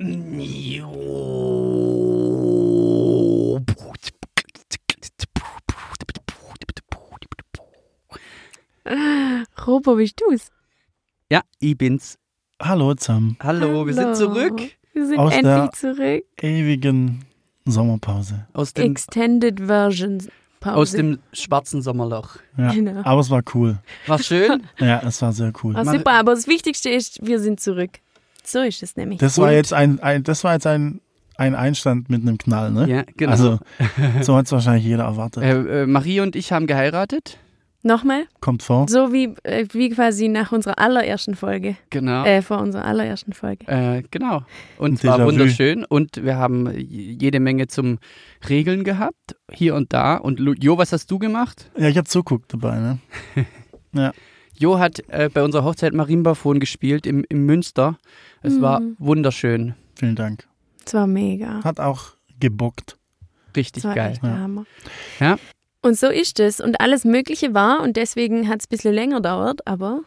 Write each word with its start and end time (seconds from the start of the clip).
Robo, 9.66 9.96
bist 9.96 10.20
du's? 10.20 10.50
Ja, 11.30 11.42
ich 11.58 11.76
bin's. 11.76 12.18
Hallo 12.60 12.94
zusammen. 12.94 13.36
Hallo, 13.42 13.86
wir 13.86 13.94
sind 13.94 14.04
Hallo. 14.04 14.14
zurück 14.16 14.60
Wir 14.92 15.06
sind 15.06 15.18
Aus 15.18 15.32
endlich 15.32 15.54
der- 15.54 15.72
zurück. 15.72 16.24
Ewigen 16.42 17.24
Sommerpause. 17.64 18.46
aus 18.52 18.74
dem, 18.74 18.90
Extended 18.92 19.60
Version 19.60 20.18
Pause. 20.60 20.76
aus 20.76 20.90
dem 20.92 21.18
schwarzen 21.32 21.80
Sommerloch. 21.82 22.36
Ja. 22.58 22.72
Genau. 22.72 23.00
Aber 23.04 23.20
es 23.20 23.30
war 23.30 23.42
cool. 23.54 23.78
War 24.06 24.18
schön. 24.18 24.64
Ja, 24.78 25.00
es 25.06 25.22
war 25.22 25.32
sehr 25.32 25.52
cool. 25.62 25.72
Mach- 25.74 25.84
super, 25.92 26.12
aber 26.12 26.34
das 26.34 26.46
Wichtigste 26.48 26.90
ist, 26.90 27.24
wir 27.24 27.38
sind 27.40 27.60
zurück. 27.60 28.00
So 28.46 28.60
ist 28.60 28.82
es 28.82 28.96
nämlich. 28.96 29.18
Das 29.18 29.38
war 29.38 29.52
jetzt 29.52 29.72
ein, 29.72 30.00
ein 30.00 30.22
das 30.22 30.44
war 30.44 30.54
jetzt 30.54 30.66
ein, 30.66 31.00
ein 31.36 31.54
Einstand 31.54 32.10
mit 32.10 32.22
einem 32.22 32.38
Knall, 32.38 32.70
ne? 32.70 32.88
ja, 32.88 33.04
genau. 33.16 33.32
Also, 33.32 33.58
so 34.22 34.36
hat 34.36 34.46
es 34.46 34.52
wahrscheinlich 34.52 34.84
jeder 34.84 35.04
erwartet. 35.04 35.42
äh, 35.42 35.82
äh, 35.82 35.86
Marie 35.86 36.20
und 36.20 36.36
ich 36.36 36.52
haben 36.52 36.66
geheiratet. 36.66 37.38
Nochmal, 37.82 38.24
Kommt 38.40 38.62
vor. 38.62 38.86
so 38.90 39.10
wie, 39.10 39.34
äh, 39.42 39.64
wie 39.72 39.88
quasi 39.88 40.28
nach 40.28 40.52
unserer 40.52 40.78
allerersten 40.78 41.34
Folge. 41.34 41.76
Genau. 41.88 42.26
Äh, 42.26 42.42
vor 42.42 42.58
unserer 42.60 42.84
allerersten 42.84 43.32
Folge. 43.32 43.66
Äh, 43.68 44.02
genau. 44.10 44.42
Und 44.76 44.98
es 44.98 45.04
war 45.04 45.24
wunderschön. 45.24 45.86
Und 45.86 46.22
wir 46.22 46.36
haben 46.36 46.70
jede 46.76 47.40
Menge 47.40 47.68
zum 47.68 47.98
Regeln 48.50 48.84
gehabt, 48.84 49.34
hier 49.50 49.74
und 49.74 49.94
da. 49.94 50.16
Und 50.16 50.40
Jo, 50.62 50.76
was 50.76 50.92
hast 50.92 51.10
du 51.10 51.18
gemacht? 51.18 51.70
Ja, 51.78 51.88
ich 51.88 51.96
habe 51.96 52.06
zuguckt 52.06 52.52
dabei, 52.52 52.98
ne? 53.92 54.12
Jo 54.54 54.78
hat 54.78 55.02
äh, 55.08 55.30
bei 55.32 55.42
unserer 55.42 55.64
Hochzeit 55.64 55.94
Marienbauphon 55.94 56.60
gespielt 56.60 57.06
im, 57.06 57.24
im 57.30 57.46
Münster. 57.46 57.96
Es 58.42 58.60
war 58.60 58.80
Mhm. 58.80 58.96
wunderschön. 58.98 59.74
Vielen 59.98 60.16
Dank. 60.16 60.46
Das 60.84 60.94
war 60.94 61.06
mega. 61.06 61.62
Hat 61.62 61.78
auch 61.80 62.14
gebockt. 62.38 62.96
Richtig 63.56 63.84
war 63.84 63.94
geil. 63.94 64.18
Ja. 64.22 64.28
Hammer. 64.38 64.64
Ja. 65.18 65.36
Und 65.82 65.98
so 65.98 66.08
ist 66.08 66.40
es. 66.40 66.60
Und 66.60 66.80
alles 66.80 67.04
Mögliche 67.04 67.54
war 67.54 67.80
und 67.82 67.96
deswegen 67.96 68.48
hat 68.48 68.60
es 68.60 68.66
ein 68.66 68.70
bisschen 68.70 68.94
länger 68.94 69.16
gedauert, 69.16 69.66
aber 69.66 70.00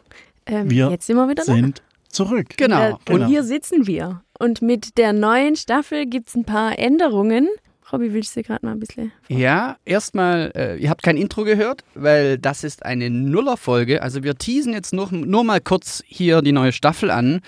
ähm, 0.46 0.70
Wir 0.70 0.90
jetzt 0.92 1.08
sind 1.08 1.16
wir 1.18 1.28
wieder 1.30 1.44
da. 1.46 1.54
Sind 1.54 1.82
zurück. 2.10 2.48
Genau. 2.58 2.82
Äh, 2.82 2.94
Und 3.12 3.22
Und 3.22 3.28
hier 3.28 3.44
sitzen 3.44 3.88
wir. 3.88 4.22
Und 4.40 4.62
mit 4.62 4.98
der 4.98 5.14
neuen 5.14 5.56
Staffel 5.56 6.06
gibt 6.06 6.30
es 6.30 6.36
ein 6.36 6.46
paar 6.46 6.78
Änderungen. 6.78 7.48
Robby, 7.92 8.14
willst 8.14 8.36
du 8.36 8.42
gerade 8.44 8.66
mal 8.66 8.72
ein 8.72 8.80
bisschen? 8.80 9.12
Ja, 9.30 9.78
erstmal, 9.86 10.52
äh, 10.56 10.78
ihr 10.78 10.90
habt 10.90 11.04
kein 11.04 11.18
Intro 11.18 11.44
gehört, 11.44 11.84
weil 11.94 12.38
das 12.40 12.64
ist 12.64 12.84
eine 12.86 13.10
Nuller-Folge. 13.12 14.02
Also 14.02 14.24
wir 14.24 14.36
teasen 14.36 14.74
jetzt 14.74 14.94
nur, 14.94 15.12
nur 15.12 15.44
mal 15.44 15.62
kurz 15.62 16.02
hier 16.08 16.42
die 16.42 16.52
neue 16.54 16.72
Staffel 16.72 17.12
an 17.12 17.42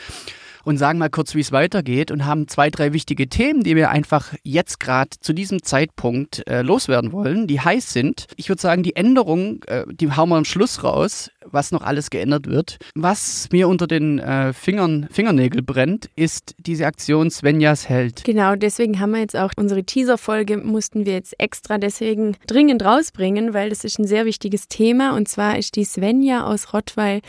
und 0.66 0.78
sagen 0.78 1.00
mal 1.00 1.10
kurz, 1.10 1.36
wie 1.36 1.40
es 1.40 1.52
weitergeht 1.52 2.12
und 2.12 2.26
haben 2.26 2.48
zwei, 2.48 2.70
drei 2.70 2.92
wichtige 2.92 3.30
Themen, 3.30 3.64
die 3.64 3.76
wir 3.76 3.92
einfach 3.92 4.34
jetzt 4.44 4.80
gerade 4.80 5.12
zu 5.20 5.32
diesem 5.32 5.64
Zeitpunkt 5.64 6.46
äh, 6.48 6.62
loswerden 6.62 7.12
wollen, 7.12 7.48
die 7.48 7.62
heiß 7.62 7.94
sind. 7.94 8.26
Ich 8.36 8.50
würde 8.50 8.62
sagen, 8.62 8.84
die 8.84 8.96
Änderungen, 8.96 9.62
äh, 9.68 9.86
die 9.90 10.12
hauen 10.12 10.30
wir 10.30 10.36
am 10.36 10.46
Schluss 10.46 10.84
raus, 10.84 11.32
was 11.46 11.72
noch 11.72 11.84
alles 11.84 12.10
geändert 12.10 12.48
wird. 12.48 12.78
Was 12.96 13.48
mir 13.52 13.68
unter 13.68 13.88
den 13.88 14.20
äh, 14.20 14.54
Fingern, 14.54 15.08
Fingernägel 15.12 15.62
brennt, 15.62 16.10
ist 16.16 16.56
diese 16.58 16.88
Aktion 16.88 17.30
Svenjas 17.30 17.88
Held. 17.88 18.24
Genau, 18.24 18.56
deswegen 18.56 19.00
haben 19.00 19.12
wir 19.12 19.20
jetzt 19.20 19.36
auch 19.36 19.52
unsere 19.56 19.84
Teaser-Folge, 19.84 20.58
mussten 20.58 21.06
wir 21.06 21.14
jetzt 21.14 21.40
extra 21.40 21.78
deswegen 21.78 22.36
dringend 22.48 22.84
rausbringen, 22.84 23.54
weil 23.54 23.70
das 23.70 23.84
ist 23.84 24.00
ein 24.00 24.08
sehr 24.08 24.26
wichtiges 24.26 24.68
Thema. 24.68 25.16
Und 25.16 25.28
zwar 25.28 25.58
ist 25.60 25.76
die 25.76 25.86
Svenja 25.86 26.46
aus 26.46 26.74
Rottweil, 26.74 27.22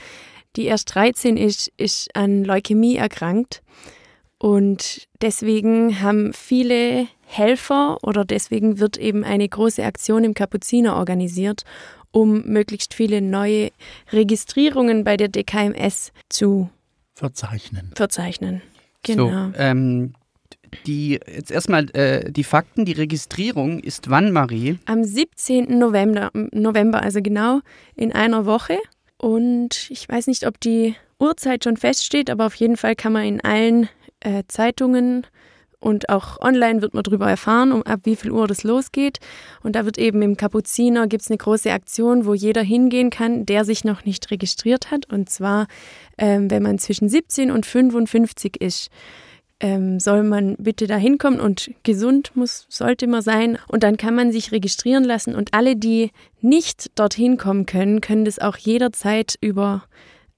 die 0.56 0.64
erst 0.64 0.94
13 0.94 1.36
ist, 1.36 1.70
ist 1.76 2.14
an 2.16 2.44
Leukämie 2.44 2.96
erkrankt. 2.96 3.62
Und 4.38 5.08
deswegen 5.22 6.00
haben 6.02 6.32
viele 6.32 7.08
Helfer 7.26 7.98
oder 8.02 8.24
deswegen 8.24 8.78
wird 8.78 8.96
eben 8.98 9.24
eine 9.24 9.48
große 9.48 9.84
Aktion 9.84 10.24
im 10.24 10.34
Kapuziner 10.34 10.96
organisiert, 10.96 11.62
um 12.10 12.42
möglichst 12.44 12.94
viele 12.94 13.20
neue 13.20 13.70
Registrierungen 14.12 15.04
bei 15.04 15.16
der 15.16 15.28
DKMS 15.28 16.12
zu 16.28 16.70
Verzeichnen. 17.14 17.92
verzeichnen. 17.94 18.62
Genau. 19.02 19.28
So, 19.28 19.52
ähm, 19.56 20.14
die, 20.86 21.19
jetzt 21.26 21.50
erstmal 21.50 21.88
äh, 21.97 22.31
die 22.31 22.44
Fakten. 22.44 22.84
Die 22.84 22.92
Registrierung 22.92 23.81
ist 23.81 24.10
wann, 24.10 24.32
Marie? 24.32 24.78
Am 24.84 25.04
17. 25.04 25.78
November, 25.78 26.31
November, 26.52 27.02
also 27.02 27.22
genau 27.22 27.60
in 27.94 28.12
einer 28.12 28.47
Woche. 28.47 28.78
Und 29.19 29.91
ich 29.91 30.09
weiß 30.09 30.27
nicht, 30.27 30.47
ob 30.47 30.60
die 30.60 30.94
Uhrzeit 31.19 31.65
schon 31.65 31.77
feststeht, 31.77 32.31
aber 32.31 32.47
auf 32.47 32.54
jeden 32.56 32.77
Fall 32.77 32.94
kann 32.94 33.12
man 33.12 33.25
in 33.25 33.41
allen 33.43 33.88
äh, 34.21 34.43
Zeitungen 34.49 35.27
und 35.78 36.09
auch 36.09 36.41
online 36.41 36.82
wird 36.82 36.94
man 36.94 37.04
darüber 37.04 37.28
erfahren, 37.28 37.71
um 37.71 37.82
ab 37.82 38.00
wie 38.05 38.16
viel 38.16 38.31
Uhr 38.31 38.47
das 38.47 38.65
losgeht. 38.65 39.19
Und 39.62 39.76
da 39.76 39.84
wird 39.84 39.99
eben 39.99 40.22
im 40.22 40.37
Kapuziner 40.37 41.06
gibt 41.06 41.22
es 41.22 41.31
eine 41.31 41.38
große 41.38 41.71
Aktion, 41.71 42.25
wo 42.25 42.34
jeder 42.34 42.62
hingehen 42.62 43.10
kann, 43.10 43.47
der 43.47 43.65
sich 43.65 43.84
noch 43.84 44.05
nicht 44.05 44.31
registriert 44.31 44.91
hat. 44.91 45.10
Und 45.12 45.28
zwar, 45.31 45.66
ähm, 46.19 46.50
wenn 46.50 46.62
man 46.62 46.78
zwischen 46.78 47.09
17 47.09 47.50
und 47.50 47.66
55 47.66 48.60
ist 48.60 48.88
ähm, 49.61 49.99
soll 50.00 50.22
man 50.22 50.56
bitte 50.56 50.87
da 50.87 50.97
hinkommen 50.97 51.41
und 51.41 51.71
gesund 51.83 52.33
muss, 52.34 52.67
sollte 52.69 53.06
man 53.06 53.22
sein. 53.22 53.59
Und 53.69 53.83
dann 53.83 53.97
kann 53.97 54.15
man 54.15 54.33
sich 54.33 54.53
registrieren 54.53 55.05
lassen. 55.05 55.34
Und 55.34 55.55
alle, 55.55 55.77
die 55.77 56.11
nicht 56.41 56.99
dorthin 56.99 57.39
kommen 57.39 57.67
können, 57.67 58.00
können 58.00 58.25
das 58.25 58.39
auch 58.39 58.56
jederzeit 58.56 59.37
über 59.41 59.84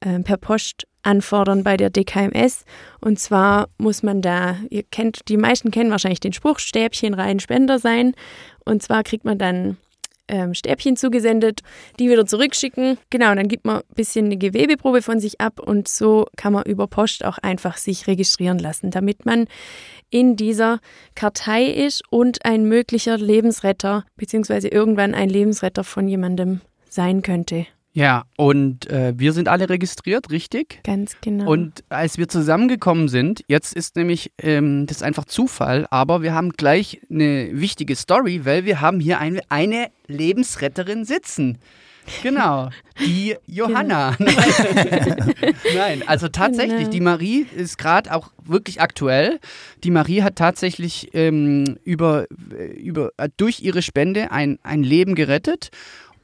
äh, 0.00 0.20
per 0.20 0.36
Post 0.36 0.86
anfordern 1.02 1.64
bei 1.64 1.76
der 1.76 1.90
DKMS. 1.90 2.64
Und 3.00 3.18
zwar 3.18 3.68
muss 3.78 4.02
man 4.02 4.22
da, 4.22 4.56
ihr 4.70 4.84
kennt, 4.84 5.28
die 5.28 5.36
meisten 5.36 5.70
kennen 5.70 5.90
wahrscheinlich 5.90 6.20
den 6.20 6.32
Spruch, 6.32 6.58
Stäbchen 6.58 7.14
rein, 7.14 7.40
Spender 7.40 7.78
sein. 7.78 8.14
Und 8.64 8.82
zwar 8.82 9.02
kriegt 9.02 9.24
man 9.24 9.38
dann 9.38 9.78
ähm, 10.28 10.54
Stäbchen 10.54 10.96
zugesendet, 10.96 11.60
die 11.98 12.08
wieder 12.08 12.26
zurückschicken. 12.26 12.98
Genau, 13.10 13.30
und 13.30 13.36
dann 13.36 13.48
gibt 13.48 13.64
man 13.64 13.78
ein 13.78 13.94
bisschen 13.94 14.26
eine 14.26 14.36
Gewebeprobe 14.36 15.02
von 15.02 15.20
sich 15.20 15.40
ab 15.40 15.60
und 15.60 15.88
so 15.88 16.26
kann 16.36 16.52
man 16.52 16.64
über 16.64 16.86
Post 16.86 17.24
auch 17.24 17.38
einfach 17.38 17.76
sich 17.76 18.06
registrieren 18.06 18.58
lassen, 18.58 18.90
damit 18.90 19.26
man 19.26 19.46
in 20.10 20.36
dieser 20.36 20.80
Kartei 21.14 21.64
ist 21.64 22.02
und 22.10 22.44
ein 22.44 22.64
möglicher 22.64 23.18
Lebensretter, 23.18 24.04
beziehungsweise 24.16 24.68
irgendwann 24.68 25.14
ein 25.14 25.28
Lebensretter 25.28 25.84
von 25.84 26.08
jemandem 26.08 26.60
sein 26.88 27.22
könnte. 27.22 27.66
Ja, 27.98 28.26
und 28.36 28.88
äh, 28.90 29.12
wir 29.16 29.32
sind 29.32 29.48
alle 29.48 29.68
registriert, 29.68 30.30
richtig? 30.30 30.78
Ganz 30.84 31.16
genau. 31.20 31.50
Und 31.50 31.82
als 31.88 32.16
wir 32.16 32.28
zusammengekommen 32.28 33.08
sind, 33.08 33.42
jetzt 33.48 33.74
ist 33.74 33.96
nämlich, 33.96 34.30
ähm, 34.40 34.86
das 34.86 34.98
ist 34.98 35.02
einfach 35.02 35.24
Zufall, 35.24 35.84
aber 35.90 36.22
wir 36.22 36.32
haben 36.32 36.50
gleich 36.50 37.00
eine 37.10 37.48
wichtige 37.54 37.96
Story, 37.96 38.42
weil 38.44 38.64
wir 38.64 38.80
haben 38.80 39.00
hier 39.00 39.18
eine, 39.18 39.40
eine 39.48 39.88
Lebensretterin 40.06 41.04
sitzen. 41.04 41.58
Genau, 42.22 42.70
die 43.04 43.34
Johanna. 43.46 44.14
Nein. 44.20 44.36
Nein, 45.76 46.02
also 46.06 46.28
tatsächlich, 46.28 46.78
Genau. 46.78 46.90
die 46.90 47.00
Marie 47.00 47.46
ist 47.56 47.78
gerade 47.78 48.14
auch 48.14 48.30
wirklich 48.44 48.80
aktuell. 48.80 49.40
Die 49.82 49.90
Marie 49.90 50.22
hat 50.22 50.36
tatsächlich 50.36 51.10
ähm, 51.14 51.78
über, 51.82 52.26
über, 52.76 53.10
äh, 53.16 53.28
durch 53.36 53.60
ihre 53.60 53.82
Spende 53.82 54.30
ein, 54.30 54.60
ein 54.62 54.84
Leben 54.84 55.16
gerettet. 55.16 55.70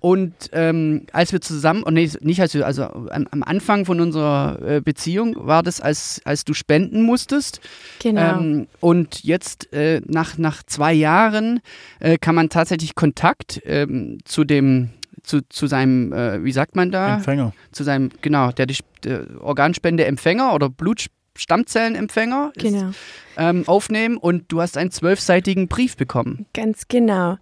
Und 0.04 0.34
ähm, 0.52 1.06
als 1.14 1.32
wir 1.32 1.40
zusammen, 1.40 1.82
oh 1.86 1.90
nee, 1.90 2.10
nicht 2.20 2.38
als 2.38 2.52
wir, 2.52 2.66
also 2.66 2.82
am, 2.82 3.26
am 3.30 3.42
Anfang 3.42 3.86
von 3.86 4.02
unserer 4.02 4.58
äh, 4.60 4.80
Beziehung 4.82 5.34
war 5.34 5.62
das, 5.62 5.80
als, 5.80 6.20
als 6.26 6.44
du 6.44 6.52
spenden 6.52 7.00
musstest. 7.00 7.62
genau. 8.02 8.38
Ähm, 8.38 8.66
und 8.80 9.24
jetzt 9.24 9.72
äh, 9.72 10.02
nach, 10.04 10.36
nach 10.36 10.62
zwei 10.62 10.92
Jahren 10.92 11.60
äh, 12.00 12.18
kann 12.18 12.34
man 12.34 12.50
tatsächlich 12.50 12.94
Kontakt 12.94 13.62
ähm, 13.64 14.18
zu 14.26 14.44
dem, 14.44 14.90
zu, 15.22 15.40
zu 15.48 15.66
seinem, 15.66 16.12
äh, 16.12 16.44
wie 16.44 16.52
sagt 16.52 16.76
man 16.76 16.90
da? 16.90 17.14
Empfänger. 17.14 17.54
Zu 17.72 17.82
seinem, 17.84 18.10
genau, 18.20 18.52
der, 18.52 18.66
die, 18.66 18.76
der 19.04 19.24
Organspendeempfänger 19.40 20.52
oder 20.52 20.68
Blutstammzellenempfänger 20.68 22.52
ist, 22.56 22.62
genau. 22.62 22.90
ähm, 23.38 23.66
aufnehmen 23.66 24.18
und 24.18 24.52
du 24.52 24.60
hast 24.60 24.76
einen 24.76 24.90
zwölfseitigen 24.90 25.66
Brief 25.66 25.96
bekommen. 25.96 26.44
Ganz 26.52 26.88
genau. 26.88 27.38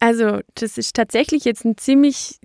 Also, 0.00 0.40
das 0.54 0.76
ist 0.76 0.94
tatsächlich 0.94 1.44
jetzt 1.44 1.64
ein 1.64 1.76
ziemlich 1.76 2.38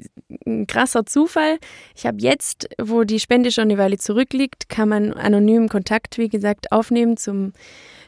krasser 0.67 1.05
Zufall. 1.05 1.57
Ich 1.95 2.05
habe 2.05 2.17
jetzt, 2.19 2.69
wo 2.81 3.03
die 3.03 3.19
Spende 3.19 3.51
schon 3.51 3.65
eine 3.65 3.77
Weile 3.77 3.97
zurückliegt, 3.97 4.69
kann 4.69 4.89
man 4.89 5.13
anonym 5.13 5.67
Kontakt, 5.67 6.17
wie 6.17 6.29
gesagt, 6.29 6.71
aufnehmen 6.71 7.17
zum, 7.17 7.53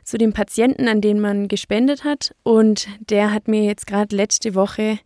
zu 0.04 0.18
dem 0.18 0.34
Patienten, 0.34 0.88
an 0.88 1.02
den 1.02 1.20
man 1.20 1.48
gespendet 1.48 2.04
hat. 2.04 2.34
Und 2.44 2.88
der 3.00 3.34
hat 3.34 3.48
mir 3.48 3.64
jetzt 3.64 3.86
gerade 3.86 4.16
letzte 4.16 4.56
Woche 4.56 5.00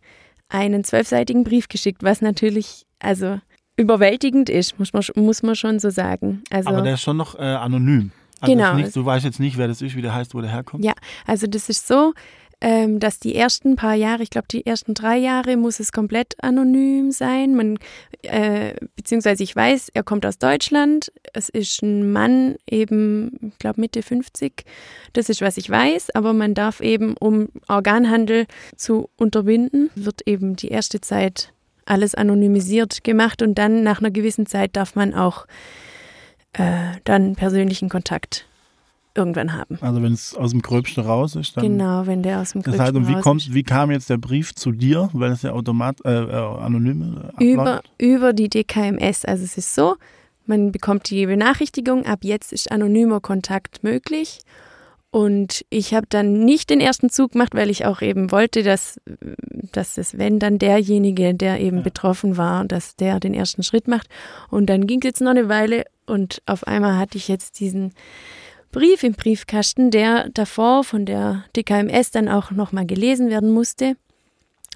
einen 0.48 0.84
zwölfseitigen 0.84 1.44
Brief 1.44 1.68
geschickt, 1.68 2.02
was 2.02 2.20
natürlich, 2.20 2.86
also 3.00 3.40
überwältigend 3.76 4.48
ist, 4.48 4.78
muss 4.78 4.92
man, 4.92 5.02
muss 5.16 5.42
man 5.42 5.54
schon 5.56 5.78
so 5.78 5.90
sagen. 5.90 6.42
Also, 6.50 6.68
Aber 6.68 6.82
der 6.82 6.94
ist 6.94 7.02
schon 7.02 7.16
noch 7.16 7.34
äh, 7.34 7.42
anonym. 7.42 8.12
Also 8.40 8.54
Genau. 8.54 8.74
Nicht, 8.74 8.94
du 8.94 9.04
weißt 9.04 9.24
jetzt 9.24 9.40
nicht, 9.40 9.58
wer 9.58 9.68
das 9.68 9.82
ist, 9.82 9.96
wie 9.96 10.02
der 10.02 10.14
heißt, 10.14 10.34
wo 10.34 10.40
der 10.40 10.50
herkommt. 10.50 10.84
Ja, 10.84 10.94
also 11.26 11.46
das 11.46 11.68
ist 11.68 11.88
so, 11.88 12.12
ähm, 12.60 12.98
dass 12.98 13.20
die 13.20 13.34
ersten 13.36 13.76
paar 13.76 13.94
Jahre, 13.94 14.22
ich 14.22 14.30
glaube 14.30 14.48
die 14.50 14.66
ersten 14.66 14.94
drei 14.94 15.16
Jahre, 15.16 15.56
muss 15.56 15.78
es 15.78 15.92
komplett 15.92 16.34
anonym 16.42 17.12
sein. 17.12 17.54
Man, 17.54 17.78
äh, 18.22 18.74
beziehungsweise 18.96 19.42
ich 19.44 19.54
weiß, 19.54 19.90
er 19.94 20.02
kommt 20.02 20.26
aus 20.26 20.38
Deutschland. 20.38 21.12
Es 21.32 21.48
ist 21.48 21.82
ein 21.82 22.10
Mann, 22.10 22.56
eben, 22.68 23.52
ich 23.52 23.58
glaube 23.58 23.80
Mitte 23.80 24.02
50. 24.02 24.64
Das 25.12 25.28
ist, 25.28 25.40
was 25.40 25.56
ich 25.56 25.70
weiß. 25.70 26.10
Aber 26.14 26.32
man 26.32 26.54
darf 26.54 26.80
eben, 26.80 27.16
um 27.16 27.48
Organhandel 27.68 28.46
zu 28.76 29.08
unterbinden, 29.16 29.90
wird 29.94 30.26
eben 30.26 30.56
die 30.56 30.68
erste 30.68 31.00
Zeit 31.00 31.52
alles 31.86 32.14
anonymisiert 32.14 33.04
gemacht 33.04 33.40
und 33.40 33.56
dann 33.56 33.82
nach 33.82 34.00
einer 34.00 34.10
gewissen 34.10 34.46
Zeit 34.46 34.76
darf 34.76 34.94
man 34.94 35.14
auch 35.14 35.46
äh, 36.52 36.92
dann 37.04 37.34
persönlichen 37.34 37.88
Kontakt 37.88 38.46
irgendwann 39.18 39.52
haben. 39.52 39.76
Also 39.82 40.02
wenn 40.02 40.12
es 40.12 40.34
aus 40.34 40.52
dem 40.52 40.62
Gröbsten 40.62 41.04
raus 41.04 41.36
ist, 41.36 41.56
dann. 41.56 41.64
Genau, 41.64 42.06
wenn 42.06 42.22
der 42.22 42.40
aus 42.40 42.52
dem 42.52 42.62
Das 42.62 42.72
Gröbsten 42.76 42.86
heißt, 42.86 42.94
und 42.96 43.08
wie, 43.08 43.12
raus 43.14 43.22
kommt, 43.22 43.42
ist. 43.42 43.54
wie 43.54 43.62
kam 43.64 43.90
jetzt 43.90 44.08
der 44.08 44.16
Brief 44.18 44.54
zu 44.54 44.72
dir? 44.72 45.10
Weil 45.12 45.32
es 45.32 45.42
ja 45.42 45.52
automat, 45.52 45.98
äh, 46.04 46.10
äh, 46.24 46.32
anonym 46.32 47.30
äh, 47.38 47.44
Über, 47.44 47.82
über 47.98 48.32
die 48.32 48.48
DKMS. 48.48 49.24
Also 49.24 49.44
es 49.44 49.58
ist 49.58 49.74
so, 49.74 49.96
man 50.46 50.72
bekommt 50.72 51.10
die 51.10 51.26
Benachrichtigung, 51.26 52.06
ab 52.06 52.20
jetzt 52.22 52.52
ist 52.52 52.72
anonymer 52.72 53.20
Kontakt 53.20 53.82
möglich. 53.84 54.40
Und 55.10 55.64
ich 55.70 55.94
habe 55.94 56.06
dann 56.08 56.40
nicht 56.44 56.68
den 56.68 56.80
ersten 56.80 57.08
Zug 57.08 57.32
gemacht, 57.32 57.54
weil 57.54 57.70
ich 57.70 57.86
auch 57.86 58.02
eben 58.02 58.30
wollte, 58.30 58.62
dass, 58.62 59.00
dass 59.72 59.96
es, 59.96 60.18
wenn 60.18 60.38
dann 60.38 60.58
derjenige, 60.58 61.34
der 61.34 61.60
eben 61.60 61.78
Ja. 61.78 61.82
betroffen 61.82 62.36
war, 62.36 62.66
dass 62.66 62.94
der 62.94 63.18
den 63.18 63.32
ersten 63.32 63.62
Schritt 63.62 63.88
macht. 63.88 64.08
Und 64.50 64.66
dann 64.66 64.86
ging 64.86 64.98
es 65.00 65.06
jetzt 65.06 65.20
noch 65.22 65.30
eine 65.30 65.48
Weile 65.48 65.84
und 66.04 66.42
auf 66.44 66.66
einmal 66.66 66.98
hatte 66.98 67.16
ich 67.16 67.26
jetzt 67.26 67.58
diesen 67.58 67.94
Brief 68.70 69.02
im 69.02 69.14
Briefkasten, 69.14 69.90
der 69.90 70.28
davor 70.30 70.84
von 70.84 71.06
der 71.06 71.44
DKMS 71.56 72.10
dann 72.10 72.28
auch 72.28 72.50
nochmal 72.50 72.86
gelesen 72.86 73.30
werden 73.30 73.50
musste, 73.50 73.96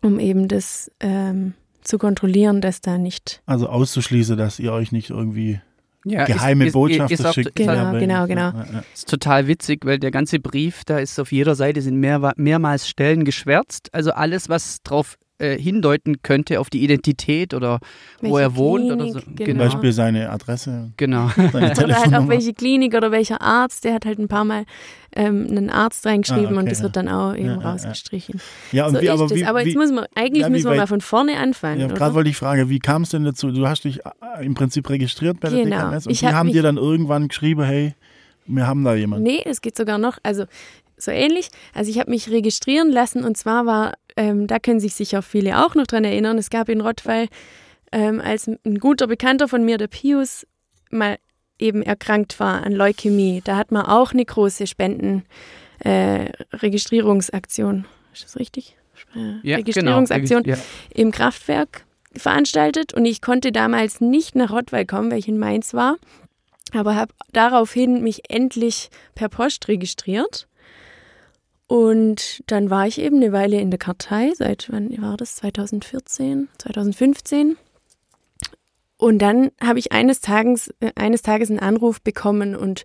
um 0.03 0.19
eben 0.19 0.49
das 0.49 0.91
ähm, 1.01 1.55
zu 1.83 1.99
kontrollieren, 1.99 2.61
dass 2.61 2.81
da 2.81 2.99
nicht. 2.99 3.43
Also 3.47 3.69
auszuschließen, 3.69 4.37
dass 4.37 4.59
ihr 4.59 4.73
euch 4.73 4.93
nicht 4.93 5.11
irgendwie 5.11 5.61
Ja, 6.05 6.25
geheime 6.25 6.65
ist, 6.65 6.69
ist, 6.69 6.73
Botschaften 6.73 7.27
ist, 7.27 7.35
schickt. 7.35 7.55
Genau, 7.57 7.73
Ja, 7.73 7.93
genau, 7.93 8.15
ja, 8.15 8.27
genau. 8.27 8.51
Ja, 8.51 8.67
ja. 8.73 8.85
ist 8.95 9.09
total 9.09 9.47
witzig, 9.47 9.85
weil 9.85 9.99
der 9.99 10.11
ganze 10.11 10.39
Brief, 10.39 10.85
da 10.85 10.99
ist 10.99 11.19
auf 11.21 11.31
jeder 11.31 11.55
Seite 11.55 11.83
sind 11.83 11.97
mehr, 11.99 12.33
mehrmals 12.37 12.89
Stellen 12.89 13.25
geschwärzt. 13.25 13.91
Also 13.93 14.13
alles, 14.13 14.49
was 14.49 14.79
darauf 14.83 15.19
äh, 15.43 15.59
hindeuten 15.59 16.23
könnte 16.23 16.61
auf 16.61 16.71
die 16.71 16.83
Identität 16.85 17.53
oder 17.55 17.81
wo 18.21 18.35
welche 18.35 18.41
er 18.43 18.57
wohnt 18.57 18.91
oder 18.93 19.09
so. 19.09 19.21
Zum 19.21 19.35
Genau. 19.37 19.65
Beispiel 19.65 19.93
seine 19.93 20.31
Adresse, 20.31 20.93
Genau. 20.97 21.29
seine 21.53 21.73
Oder 21.85 21.97
halt 22.01 22.15
auch 22.15 22.29
welche 22.29 22.55
Klinik 22.55 22.95
oder 22.95 23.11
welcher 23.11 23.41
Arzt, 23.43 23.85
der 23.85 23.95
hat 23.95 24.07
halt 24.07 24.19
ein 24.19 24.29
paar 24.29 24.45
Mal 24.45 24.65
ähm, 25.15 25.47
einen 25.51 25.69
Arzt 25.71 26.07
reingeschrieben 26.07 26.47
Ah, 26.47 26.51
okay, 26.51 26.59
und 26.61 26.71
das 26.71 26.79
ja. 26.79 26.85
wird 26.85 26.97
dann 26.97 27.09
auch 27.09 27.35
eben 27.35 27.47
Ja, 27.47 27.57
rausgestrichen. 27.57 28.41
Ja, 28.73 28.87
und 28.87 28.95
so 28.95 29.01
wie, 29.03 29.05
ist 29.07 29.11
aber 29.11 29.23
das. 29.29 29.35
wie, 29.37 29.45
aber 29.45 29.61
jetzt 29.61 29.75
wie, 29.75 29.77
muss 29.79 29.93
man, 29.93 30.07
eigentlich 30.15 30.43
ja, 30.43 30.49
müssen 30.49 30.71
wir 30.71 30.77
mal 30.77 30.87
von 30.87 31.01
vorne 31.03 31.37
anfangen. 31.39 31.81
ja, 31.81 31.87
gerade 31.89 32.15
wollte 32.15 32.31
ich 32.31 32.37
fragen, 32.37 32.69
wie 32.71 32.79
kam 32.79 33.03
es 33.03 33.11
denn 33.11 33.25
dazu? 33.25 33.51
Du 33.51 33.67
hast 33.67 33.85
dich 33.85 34.01
äh, 34.07 34.45
im 34.47 34.55
Prinzip 34.55 34.89
registriert 34.89 35.41
bei 35.41 35.51
der 35.51 35.65
Genau. 35.65 35.77
DKMS 35.91 36.07
und 36.07 36.13
Ich 36.13 36.21
die 36.21 36.27
hab 36.29 36.35
haben 36.35 36.51
dir 36.53 36.63
dann 36.63 36.77
irgendwann 36.79 37.29
geschrieben, 37.29 37.63
hey, 37.65 37.95
wir 38.47 38.67
haben 38.67 38.85
da 38.85 38.95
jemanden. 38.95 39.25
Nee, 39.25 39.43
es 39.45 39.61
geht 39.61 39.77
sogar 39.77 39.99
noch, 39.99 40.19
also 40.23 40.45
so 40.97 41.11
ähnlich. 41.11 41.49
Also 41.75 41.91
ich 41.91 41.99
habe 41.99 42.11
mich 42.11 42.31
registrieren 42.31 42.91
lassen 42.91 43.25
und 43.25 43.37
zwar 43.37 43.67
war, 43.67 43.93
ähm, 44.17 44.47
da 44.47 44.59
können 44.59 44.81
sich 44.81 44.95
sicher 44.95 45.23
viele 45.23 45.65
auch 45.65 45.75
noch 45.75 45.87
dran 45.87 46.05
erinnern, 46.05 46.39
es 46.39 46.51
gab 46.51 46.69
in 46.69 46.81
Rottweil, 46.81 47.29
ähm, 47.93 48.21
als 48.21 48.47
ein 48.47 48.79
guter 48.79 49.07
Bekannter 49.07 49.49
von 49.49 49.65
mir, 49.65 49.79
der 49.79 49.89
Pius, 49.89 50.47
mal 50.91 51.19
eben 51.59 51.83
erkrankt 51.83 52.41
war 52.41 52.65
an 52.65 52.73
Leukämie. 52.73 53.41
Da 53.45 53.57
hat 53.57 53.71
man 53.71 53.87
auch 53.87 54.13
eine 54.13 54.25
große 54.25 54.67
Spenden 54.67 55.25
äh. 55.85 56.27
Ist 58.13 58.25
das 58.25 58.39
richtig? 58.39 58.77
Äh, 59.15 59.49
Ja, 59.49 59.57
Registrierungsaktion 59.57 60.43
Genau. 60.43 60.59
Im 60.95 61.11
Kraftwerk 61.11 61.85
veranstaltet 62.15 62.93
und 62.93 63.05
ich 63.05 63.23
konnte 63.23 63.53
damals 63.53 64.01
nicht 64.01 64.35
nach 64.35 64.51
Rottweil 64.51 64.87
kommen, 64.87 65.11
weil 65.11 65.19
ich 65.19 65.29
in 65.29 65.39
Mainz 65.39 65.73
war, 65.73 65.97
aber 66.73 66.95
habe 66.95 67.15
daraufhin 67.33 68.03
mich 68.03 68.31
endlich 68.31 68.91
per 69.15 69.29
Post 69.29 69.69
registriert. 69.69 70.47
Und 71.73 72.43
dann 72.49 72.69
war 72.69 72.87
ich 72.87 73.01
eben 73.01 73.17
eine 73.17 73.33
Weile 73.33 73.59
in 73.59 73.71
der 73.71 73.79
Kartei, 73.79 74.33
seit 74.37 74.69
wann 74.71 74.95
war 75.01 75.17
das? 75.17 75.37
2014, 75.37 76.49
2015. 76.59 77.57
Und 78.99 79.19
dann 79.21 79.53
habe 79.59 79.79
ich 79.79 79.91
eines 79.91 80.21
Tages, 80.21 80.69
äh, 80.81 80.91
eines 80.97 81.23
Tages 81.23 81.49
einen 81.49 81.61
Anruf 81.61 82.03
bekommen 82.03 82.57
und 82.57 82.85